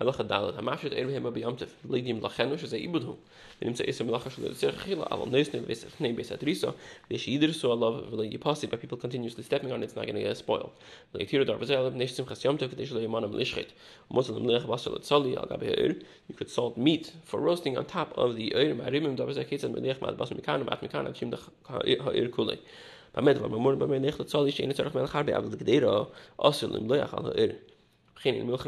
le 0.00 0.06
halacha 0.06 0.26
dalet. 0.26 0.54
Ha 0.54 0.62
mafshet 0.62 0.92
eru 0.92 1.10
hema 1.10 1.30
biyamtev 1.30 1.68
lidim 1.88 2.20
lachenu 2.20 2.58
sheze 2.58 2.78
ibudhu 2.78 3.16
venim 3.60 3.76
ze 3.76 3.84
isem 3.84 4.08
lacha 4.08 4.30
shel 4.30 4.54
zer 4.54 4.72
chila 4.72 5.06
aval 5.10 5.26
neus 5.26 5.52
ne 5.52 5.60
ves 5.60 5.86
ne 6.00 6.12
bes 6.12 6.30
atriso 6.30 6.74
de 7.08 7.16
shider 7.16 7.54
so 7.54 7.72
love 7.74 8.10
vil 8.10 8.24
you 8.24 8.38
pass 8.38 8.64
by 8.64 8.76
people 8.76 8.98
continuously 8.98 9.42
stepping 9.42 9.72
on 9.72 9.82
it, 9.82 9.86
it's 9.86 9.96
not 9.96 10.04
going 10.04 10.14
to 10.14 10.22
get 10.22 10.36
spoiled. 10.36 10.70
The 11.12 11.24
tiro 11.24 11.44
dar 11.44 11.56
vazel 11.56 11.94
nesh 11.94 12.14
sim 12.14 12.24
khas 12.24 12.42
yamtev. 12.44 12.76
De 12.76 12.86
shel 12.86 12.98
yamanam 12.98 13.32
lishchet 13.32 13.68
mosel 14.10 14.36
er 15.62 15.94
you 16.28 16.34
could 16.34 16.50
salt 16.50 16.76
meat 16.76 17.12
for 17.24 17.40
roasting 17.40 17.76
on 17.76 17.84
top 17.84 18.16
of 18.16 18.36
the 18.36 18.54
er 18.54 18.74
marimim 18.74 19.16
dar 19.16 19.26
vazel 19.26 19.44
kitzen 19.44 19.72
melech 19.72 20.00
mal 20.00 20.14
bas 20.14 20.30
mikan 20.30 20.64
mat 20.64 20.80
mikan 20.82 21.14
chim 21.14 21.30
de 21.30 21.38
ha 21.68 21.80
er 22.14 22.28
kule 22.28 22.58
Bamed, 23.14 23.38
va 23.38 23.48
memor 23.48 23.74
ba 23.76 23.86
me 23.88 23.98
nekh 23.98 24.18
tzali 24.18 24.52
shein 24.52 24.70
tzarach 24.70 24.94
mel 24.94 25.08
kharbe 25.08 25.32
avl 25.34 25.50
gedera 25.56 26.06
asel 26.38 26.70
geen 28.22 28.34
in 28.34 28.50
al 28.50 28.58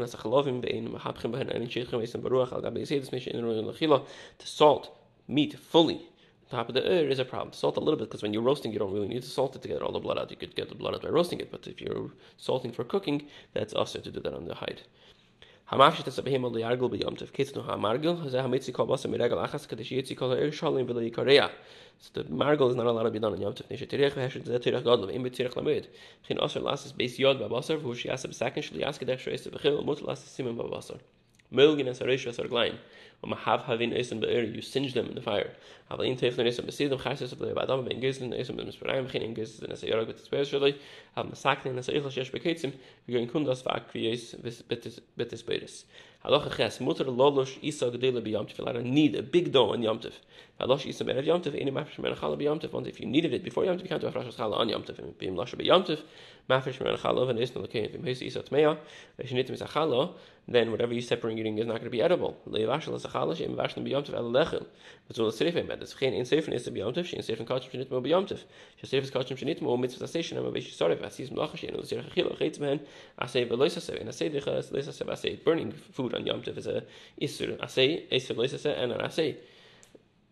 in 3.51 4.03
to 4.37 4.47
salt 4.47 4.97
meat 5.27 5.53
fully. 5.59 6.01
Top 6.49 6.67
of 6.67 6.75
the 6.75 6.85
air 6.85 7.07
is 7.07 7.19
a 7.19 7.25
problem. 7.25 7.53
Salt 7.53 7.77
a 7.77 7.79
little 7.79 7.97
bit 7.97 8.09
because 8.09 8.21
when 8.21 8.33
you're 8.33 8.43
roasting 8.43 8.73
you 8.73 8.79
don't 8.79 8.93
really 8.93 9.07
need 9.07 9.23
to 9.23 9.29
salt 9.29 9.55
it 9.55 9.61
to 9.61 9.67
get 9.67 9.81
all 9.81 9.93
the 9.93 9.99
blood 9.99 10.17
out. 10.17 10.31
You 10.31 10.37
could 10.37 10.55
get 10.55 10.67
the 10.67 10.75
blood 10.75 10.93
out 10.95 11.01
by 11.01 11.09
roasting 11.09 11.39
it 11.39 11.51
but 11.51 11.67
if 11.67 11.79
you're 11.79 12.11
salting 12.37 12.73
for 12.73 12.83
cooking 12.83 13.27
that's 13.53 13.73
also 13.73 13.99
to 13.99 14.11
do 14.11 14.19
that 14.19 14.33
on 14.33 14.45
the 14.45 14.55
hide 14.55 14.81
Hamafshit 15.71 16.07
es 16.07 16.19
behem 16.19 16.43
al 16.43 16.51
yargel 16.59 16.89
be 16.91 16.97
yomtev 16.99 17.29
kitz 17.31 17.55
no 17.55 17.61
hamargel 17.63 18.17
ze 18.29 18.41
hamitzi 18.43 18.73
kol 18.73 18.87
bas 18.87 19.05
mir 19.07 19.21
regel 19.21 19.39
achas 19.39 19.67
kadish 19.71 19.91
yitzi 19.95 20.17
kol 20.19 20.33
er 20.33 20.51
shalim 20.51 20.85
vel 20.85 20.99
yikorea 20.99 21.49
so 21.97 22.11
the 22.15 22.25
margel 22.29 22.69
is 22.69 22.75
not 22.75 22.87
allowed 22.87 23.03
to 23.03 23.11
be 23.11 23.19
done 23.19 23.31
on 23.31 23.39
yomtev 23.39 23.69
nish 23.69 23.85
terech 23.93 24.17
vesh 24.19 24.33
ze 24.33 24.59
terech 24.59 24.83
gadol 24.83 25.07
im 25.09 25.23
betirech 25.23 25.55
lamed. 25.55 25.87
Khin 26.27 26.43
asher 26.43 26.59
las 26.59 26.85
es 26.85 26.91
base 26.91 27.17
yod 27.19 27.39
ba 27.39 27.47
basar 27.47 27.79
shi 27.95 28.09
as 28.09 28.25
be 28.25 28.33
shli 28.33 28.81
as 28.83 28.99
kedesh 28.99 29.31
es 29.31 29.47
be 29.47 29.57
khil 29.59 29.81
mut 29.81 29.99
simen 29.99 30.57
ba 30.57 30.67
you 31.51 31.93
singe 34.61 34.93
them 34.93 35.07
in 35.07 35.15
the 35.15 35.21
fire. 35.21 35.51
Isa 35.93 36.03
need 48.83 49.15
a 49.15 49.23
big 49.23 49.51
dough 49.51 49.71
on 49.71 49.81
yamtiv. 49.81 50.13
Isa 50.87 51.03
if 52.87 52.99
you 52.99 53.07
needed 53.07 53.33
it 53.33 53.43
before 53.43 53.63
yamtiv 53.63 53.81
you 53.81 53.89
can't 53.89 54.01
do 54.01 54.07
a 54.07 54.11
fresh 54.11 54.35
khala 54.35 54.57
on 54.57 54.69
yamtiv 54.69 55.17
be 55.17 55.27
im 55.27 55.35
lash 55.35 55.55
be 55.55 55.65
yamtiv 55.65 55.99
ma 56.47 56.61
shmer 56.61 56.97
khala 56.97 57.27
and 57.27 57.39
is 57.39 57.55
no 57.55 57.63
okay 57.63 57.83
if 57.83 58.07
is 58.07 58.21
isa 58.21 58.43
tmeya 58.43 58.77
need 59.31 59.47
to 59.47 59.67
khala 59.67 60.13
then 60.53 60.71
whatever 60.71 60.93
you're 60.93 61.01
separating 61.01 61.57
is 61.57 61.65
not 61.65 61.73
going 61.73 61.85
to 61.85 61.89
be 61.89 62.01
edible. 62.01 62.37
But 62.45 62.71
so 62.83 62.97
the 65.31 66.07
in 66.07 66.21
is 66.21 66.67
yamtiv 66.69 67.13
in 67.13 67.45
kachim 67.45 67.71
she 67.71 68.97
kachim 69.11 69.37
shnit 69.37 69.61
mo 69.61 69.77
mit 69.77 69.91
station 69.91 70.37
am 70.37 70.43
loisa 70.45 70.71
and 74.01 75.21
the 75.21 75.35
burning 75.43 75.71
food 75.71 76.13
on 76.13 76.25
yom 76.25 76.41
tov 76.41 76.57
is 76.57 76.67
a 76.67 76.83
isur 77.21 77.59
and 77.59 79.13
say 79.13 79.37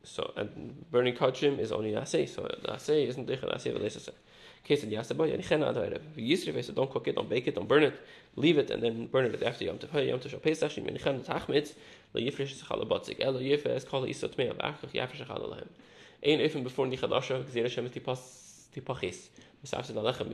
so 0.03 0.31
and 0.37 0.85
burning 0.91 1.15
kachim 1.15 1.59
is 1.59 1.71
only 1.71 1.95
i 1.95 2.03
say 2.03 2.25
so 2.25 2.47
say 2.77 3.03
isn't 3.07 3.27
the 3.27 3.53
i 3.53 3.57
say 3.57 3.71
loisa 3.71 4.11
say 4.63 4.75
case 4.75 4.83
in 4.83 4.89
yasa 4.91 5.15
boy 5.15 5.31
and 5.31 5.43
khana 5.43 5.73
da 5.73 5.83
you 6.15 6.25
use 6.25 6.47
it 6.47 6.75
don't 6.75 6.91
cook 6.91 7.07
it 7.07 7.15
don't 7.15 7.29
bake 7.29 7.47
it 7.47 7.55
don't 7.55 7.67
burn 7.67 7.83
it 7.83 7.99
leave 8.35 8.57
it 8.57 8.69
and 8.71 8.83
then 8.83 9.07
burn 9.07 9.25
it 9.25 9.43
after 9.43 9.65
yom 9.65 9.77
tov 9.77 10.07
yom 10.07 10.19
tov 10.19 10.29
shal 10.29 10.39
pesach 10.39 10.77
in 10.77 10.85
khana 10.85 11.19
tachmitz 11.19 11.73
yifresh 12.15 12.67
shal 12.67 12.85
batzik 12.85 13.19
elo 13.19 13.39
yifes 13.39 13.87
kol 13.87 14.03
isot 14.03 14.37
me 14.37 14.45
avach 14.45 14.77
yifresh 14.93 15.25
shal 15.25 15.39
lahem 15.39 15.67
ein 16.23 16.39
even 16.41 16.63
before 16.63 16.87
ni 16.87 16.97
khadasha 16.97 17.43
gzera 17.43 17.69
shemet 17.69 17.93
ti 17.93 17.99
pas 17.99 18.19
ti 18.73 18.81
pachis 18.81 19.29
mis 19.61 19.73
afse 19.73 19.93
da 19.93 20.01
lechem 20.01 20.31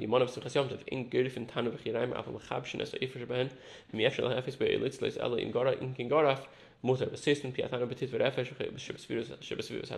in 0.88 1.10
gute 1.10 1.30
von 1.30 1.48
tanne 1.48 1.72
wir 1.84 1.94
rein 1.96 2.14
auf 2.14 2.28
am 2.28 2.38
gabschen 2.38 2.86
so 2.86 2.98
ifers 2.98 3.28
ben 3.28 3.50
mir 3.92 4.08
afse 4.08 4.22
da 4.22 4.38
efes 4.38 4.58
bei 4.58 4.76
let's 4.76 5.02
let's 5.02 5.18
alle 5.18 5.40
in 5.40 5.52
gara 5.52 5.72
in 5.74 5.94
kin 5.94 6.10
gara 6.10 6.40
motor 6.82 7.12
assistant 7.14 7.56
piatan 7.56 7.88
betit 7.88 8.12
wir 8.12 8.22
efes 8.22 8.48
shibes 8.78 9.06
virus 9.08 9.32
shibes 9.42 9.70
virus 9.70 9.92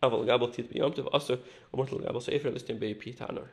aber 0.00 0.24
gabot 0.24 0.52
tit 0.52 0.68
biomt 0.70 0.98
va 0.98 1.10
aso 1.12 1.38
umot 1.72 1.90
gabot 1.90 2.22
so 2.22 2.32
efer 2.32 2.50
listen 2.50 2.78
bei 2.78 2.94
pitaner 2.94 3.48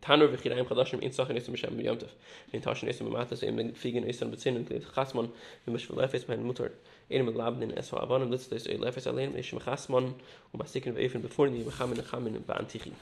tanner 0.00 0.26
vi 0.28 0.36
khiraim 0.36 0.66
khadash 0.66 0.92
im 0.94 1.00
insach 1.00 1.28
nisem 1.28 1.56
sham 1.56 1.76
biomt 1.76 2.04
in 2.52 2.60
tashen 2.60 2.88
nisem 2.88 3.10
mat 3.10 3.32
as 3.32 3.42
im 3.42 3.74
figen 3.74 4.04
is 4.04 4.22
un 4.22 4.30
betzin 4.30 4.56
und 4.56 4.68
klet 4.68 4.84
khasman 4.94 5.30
im 5.66 5.72
mishvel 5.74 5.96
lefes 5.96 6.28
mein 6.28 6.42
mutter 6.42 6.70
in 7.08 7.26
im 7.26 7.34
labn 7.34 7.62
in 7.62 7.78
aso 7.78 7.96
avon 7.96 8.22
un 8.22 8.30
listes 8.30 8.66
a 8.66 8.76
lefes 8.76 9.06
a 9.06 9.12
lein 9.12 9.32
mishm 9.32 9.58
khasman 9.60 10.04
un 10.52 10.58
ma 10.58 10.64
sikn 10.64 10.94
vi 10.94 11.04
efen 11.04 11.22
befol 11.22 11.50
ni 11.50 11.60
im 11.60 11.70
kham 11.70 11.92
in 11.92 12.02
kham 12.02 12.26
in 12.26 12.44
va 12.46 12.54
antichi 12.54 12.92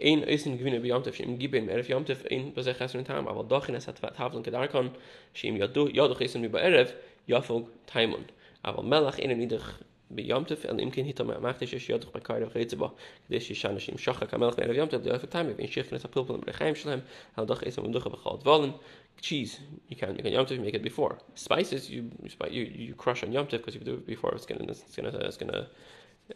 ein 0.00 0.22
is 0.24 0.46
in 0.46 0.58
gewinne 0.58 0.80
beyond 0.80 1.06
of 1.06 1.14
shim 1.14 1.38
giben 1.38 1.68
Erf 1.68 1.86
fiamt 1.86 2.10
of 2.10 2.24
ein 2.30 2.52
was 2.56 2.66
er 2.66 2.74
gestern 2.74 3.08
haben 3.08 3.28
aber 3.28 3.44
doch 3.44 3.68
in 3.68 3.74
es 3.74 3.86
hat 3.86 4.02
hat 4.02 4.18
haben 4.18 4.42
gedacht 4.42 4.72
kann 4.72 4.90
shim 5.32 5.56
ja 5.56 5.66
du 5.66 5.88
ja 5.88 6.08
du 6.08 6.14
hisen 6.18 6.40
mir 6.40 6.52
erf 6.54 6.94
ja 7.26 7.40
folk 7.40 7.66
timon 7.86 8.24
aber 8.62 8.82
melach 8.82 9.18
in 9.18 9.30
in 9.30 9.48
der 9.48 9.60
in 10.03 10.03
ביומטף 10.09 10.65
אל 10.65 10.79
אימקין 10.79 11.05
היטה 11.05 11.23
מאמחת 11.23 11.61
יש 11.61 11.75
שיודך 11.75 12.07
בקיירה 12.15 12.47
וחייצה 12.47 12.77
כדי 13.27 13.39
שיש 13.39 13.65
אנשים 13.65 13.97
שחה 13.97 14.25
כמלך 14.25 14.55
בערב 14.59 14.75
יומטף 14.75 14.97
די 14.97 15.11
אופק 15.11 15.29
טיימי 15.29 15.53
ואין 15.53 15.67
שיחן 15.67 15.95
את 15.95 16.05
הפלפלים 16.05 16.41
ברחיים 16.41 16.75
שלהם 16.75 16.99
על 17.37 17.45
דוח 17.45 17.63
איסם 17.63 17.85
ומדוחה 17.85 18.09
בחלת 18.09 18.47
וולן 18.47 18.69
cheese 19.21 19.59
you 19.89 19.95
can 19.95 20.15
you 20.17 20.23
can 20.23 20.31
yom 20.31 20.45
make 20.65 20.73
it 20.73 20.83
before 20.83 21.17
spices 21.35 21.89
you 21.89 22.01
you 22.57 22.63
you 22.85 22.93
crush 23.03 23.21
on 23.23 23.31
yom 23.33 23.45
because 23.45 23.75
if 23.75 23.81
you 23.81 23.87
do 23.91 23.95
it 23.95 24.07
before 24.07 24.31
it's 24.35 24.45
gonna 24.49 24.63
it's 24.71 24.95
gonna 24.97 25.13
it's 25.29 25.39
gonna 25.43 25.63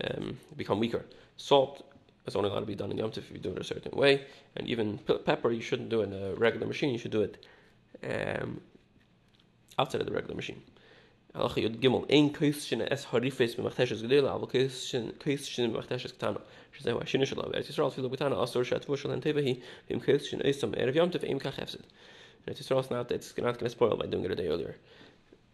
um, 0.03 0.25
become 0.61 0.77
weaker 0.79 1.03
salt 1.37 1.75
is 2.27 2.35
only 2.35 2.49
allowed 2.49 2.65
to 2.67 2.71
be 2.73 2.79
done 2.81 2.91
in 2.91 2.97
yom 2.97 3.11
if 3.23 3.31
you 3.31 3.39
do 3.47 3.51
it 3.55 3.59
a 3.65 3.67
certain 3.73 3.95
way 4.03 4.13
and 4.55 4.63
even 4.73 4.87
pepper 5.29 5.49
you 5.57 5.63
shouldn't 5.69 5.89
do 5.95 6.01
it 6.01 6.05
in 6.09 6.13
a 6.23 6.25
regular 6.45 6.67
machine 6.73 6.89
you 6.95 7.01
should 7.03 7.15
do 7.19 7.23
it 7.27 7.33
um, 8.11 8.49
outside 9.79 10.01
of 10.01 10.07
the 10.09 10.15
regular 10.19 10.35
machine 10.35 10.61
Halacha 11.33 11.61
Yud 11.61 11.79
Gimel, 11.81 12.05
ein 12.09 12.31
Koishin 12.31 12.81
es 12.81 13.05
harifes 13.05 13.55
b'machteshes 13.55 14.01
gedela, 14.01 14.35
אבל 14.35 14.47
Koishin 14.47 15.73
b'machteshes 15.73 16.11
קטנה. 16.11 16.39
שזהו 16.77 17.01
השינוי 17.01 17.25
שלו, 17.25 17.43
וארץ 17.53 17.69
ישראל 17.69 17.87
אפילו 17.87 18.09
בתנא 18.09 18.43
אסור 18.43 18.63
שהטבור 18.63 18.95
של 18.95 19.11
הנטבע 19.11 19.39
היא, 19.39 19.55
ואם 19.89 19.99
Koishin 19.99 20.49
אסם 20.49 20.71
ערב 20.77 20.95
יום 20.95 21.09
טוב, 21.09 21.25
אם 21.25 21.39
כך 21.39 21.59
הפסד. 21.59 21.79
Eretz 22.47 22.59
Yisrael 22.59 22.79
is 22.79 22.91
not, 22.91 23.11
it's 23.11 23.37
not 23.37 23.57
going 23.57 23.59
to 23.59 23.69
spoil 23.69 23.95
by 23.95 24.05
doing 24.05 24.25
it 24.25 24.31
a 24.31 24.35
day 24.35 24.47
earlier. 24.47 24.75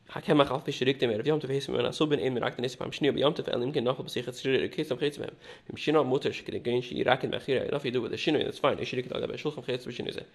hakemach 0.09 0.49
auf 0.49 0.63
bis 0.63 0.79
riktem 0.81 1.12
er 1.12 1.21
yom 1.25 1.39
tveis 1.39 1.67
men 1.69 1.93
so 1.93 2.07
bin 2.07 2.19
in 2.19 2.38
rakt 2.41 2.57
nes 2.59 2.75
pam 2.75 2.89
shni 2.89 3.12
be 3.13 3.19
yom 3.19 3.33
tvel 3.33 3.62
im 3.62 3.71
ken 3.71 3.83
noch 3.83 4.01
bis 4.01 4.15
ich 4.15 4.25
jetzt 4.25 4.43
rede 4.43 4.67
kes 4.67 4.91
am 4.91 4.97
khitz 4.97 5.19
mem 5.19 5.35
im 5.69 5.77
shina 5.77 6.03
mutter 6.03 6.31
shkre 6.31 6.59
gein 6.59 6.81
shi 6.81 7.03
raken 7.03 7.29
me 7.29 7.38
khira 7.38 7.67
enough 7.67 7.85
you 7.85 7.91
do 7.91 8.01
with 8.01 8.09
the 8.09 8.17
shina 8.17 8.39
it's 8.39 8.57
fine 8.57 8.79
ich 8.79 8.91
rikte 8.91 9.13
da 9.13 9.27
be 9.27 9.38
shulchan 9.38 9.63
khitz 9.63 9.85
bis 9.85 9.95
shine 9.95 10.12
ze 10.12 10.25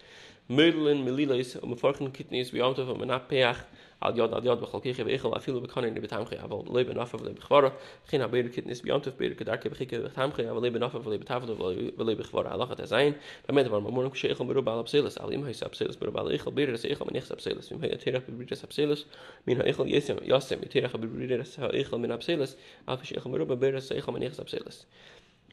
mödeln 0.48 1.02
melilis 1.02 1.56
um 1.60 1.74
vorchen 1.76 2.12
kitnis 2.12 2.52
wie 2.52 2.62
auto 2.62 2.84
von 2.84 3.08
na 3.08 3.18
peach 3.18 3.58
al 4.01 4.15
yod 4.15 4.33
al 4.33 4.43
yod 4.43 4.59
bchol 4.61 4.81
kikhe 4.81 5.03
veichel 5.03 5.35
afil 5.35 5.59
be 5.59 5.87
in 5.87 5.93
betam 5.95 6.25
tamkhe 6.25 6.37
avol 6.39 6.63
leben 6.73 6.97
af 6.97 7.13
afol 7.13 7.25
le 7.25 7.33
bchvar 7.33 7.71
khin 8.09 8.21
aber 8.21 8.43
kitnis 8.43 8.81
beyond 8.81 9.07
of 9.07 9.17
beir 9.17 9.35
kedar 9.35 9.57
ke 9.57 9.69
bchike 9.69 9.97
betam 10.03 10.31
tamkhe 10.31 10.47
avol 10.47 10.61
leben 10.61 10.83
af 10.83 10.93
afol 10.95 11.11
le 11.11 11.17
be 11.19 11.25
tavol 11.25 11.75
be 11.97 12.03
le 12.03 12.15
bchvar 12.15 12.45
ala 12.47 12.65
khat 12.67 12.87
zain 12.87 13.15
be 13.47 13.53
met 13.53 13.67
var 13.67 13.81
mamun 13.81 14.09
kshe 14.09 14.31
ikhom 14.31 14.47
beru 14.47 14.61
bal 14.61 14.79
apsilas 14.83 15.17
al 15.17 15.33
im 15.33 15.43
hayse 15.43 15.63
mero 15.63 15.93
beru 15.99 16.11
bal 16.11 16.31
ikhol 16.31 16.53
beir 16.53 16.77
se 16.77 16.87
ikhom 16.89 17.11
nikh 17.11 17.29
apsilas 17.29 17.71
im 17.71 17.81
hayte 17.81 18.13
rakh 18.13 18.25
be 18.25 18.31
bridge 18.31 18.61
apsilas 18.67 19.03
min 19.45 19.57
ha 19.57 19.63
ikhol 19.63 19.87
yesem 19.87 20.17
yasem 20.23 20.59
mit 20.61 20.73
rakh 20.75 20.97
be 21.01 21.07
bridge 21.07 21.45
se 21.45 21.61
ikhol 21.61 21.99
min 21.99 22.11
apsilas 22.11 22.55
afish 22.87 23.13
ikhom 23.17 23.31
beru 23.31 23.45
be 23.45 23.55
beir 23.55 23.81
se 23.81 23.95
ikhom 23.99 24.19
nikh 24.19 24.39
apsilas 24.39 24.85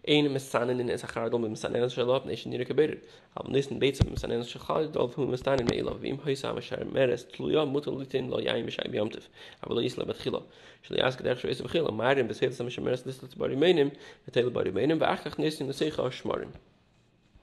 ein 0.06 0.32
mit 0.32 0.42
sanen 0.42 0.80
in 0.80 0.90
esa 0.90 1.06
gardel 1.06 1.38
mit 1.38 1.58
sanen 1.58 1.82
in 1.82 1.90
shalop 1.90 2.26
nish 2.26 2.46
nir 2.46 2.64
kebet 2.64 2.98
hab 3.36 3.48
nisen 3.48 3.78
beits 3.78 4.04
mit 4.04 4.18
sanen 4.18 4.40
in 4.40 4.44
shalop 4.44 4.92
dol 4.92 5.08
fun 5.08 5.30
mit 5.30 5.40
sanen 5.44 5.66
mei 5.70 5.80
lov 5.82 6.04
im 6.04 6.18
hoysa 6.18 6.54
ma 6.54 6.60
shar 6.60 6.84
meres 6.84 7.24
tluya 7.32 7.66
mutalitin 7.74 8.30
lo 8.30 8.38
yaim 8.38 8.70
shai 8.70 8.88
biomtev 8.88 9.26
aber 9.62 9.74
lo 9.74 9.80
isla 9.80 10.04
bet 10.04 10.18
khilo 10.22 10.42
shol 10.84 10.98
yask 10.98 11.22
der 11.22 11.36
shoyse 11.36 11.62
bet 11.62 11.72
khilo 11.72 11.90
marim 11.90 12.28
beseit 12.28 12.54
sam 12.54 12.68
shmeres 12.68 13.04
nisla 13.06 13.28
tbari 13.28 13.56
meinem. 13.56 13.90
Betel 14.26 14.50
bari 14.50 14.72
meinem. 14.72 14.98
Va 14.98 15.06
achach 15.16 15.38
nisen 15.38 15.66
in 15.66 15.72
se 15.72 15.90
gashmarim 15.90 16.52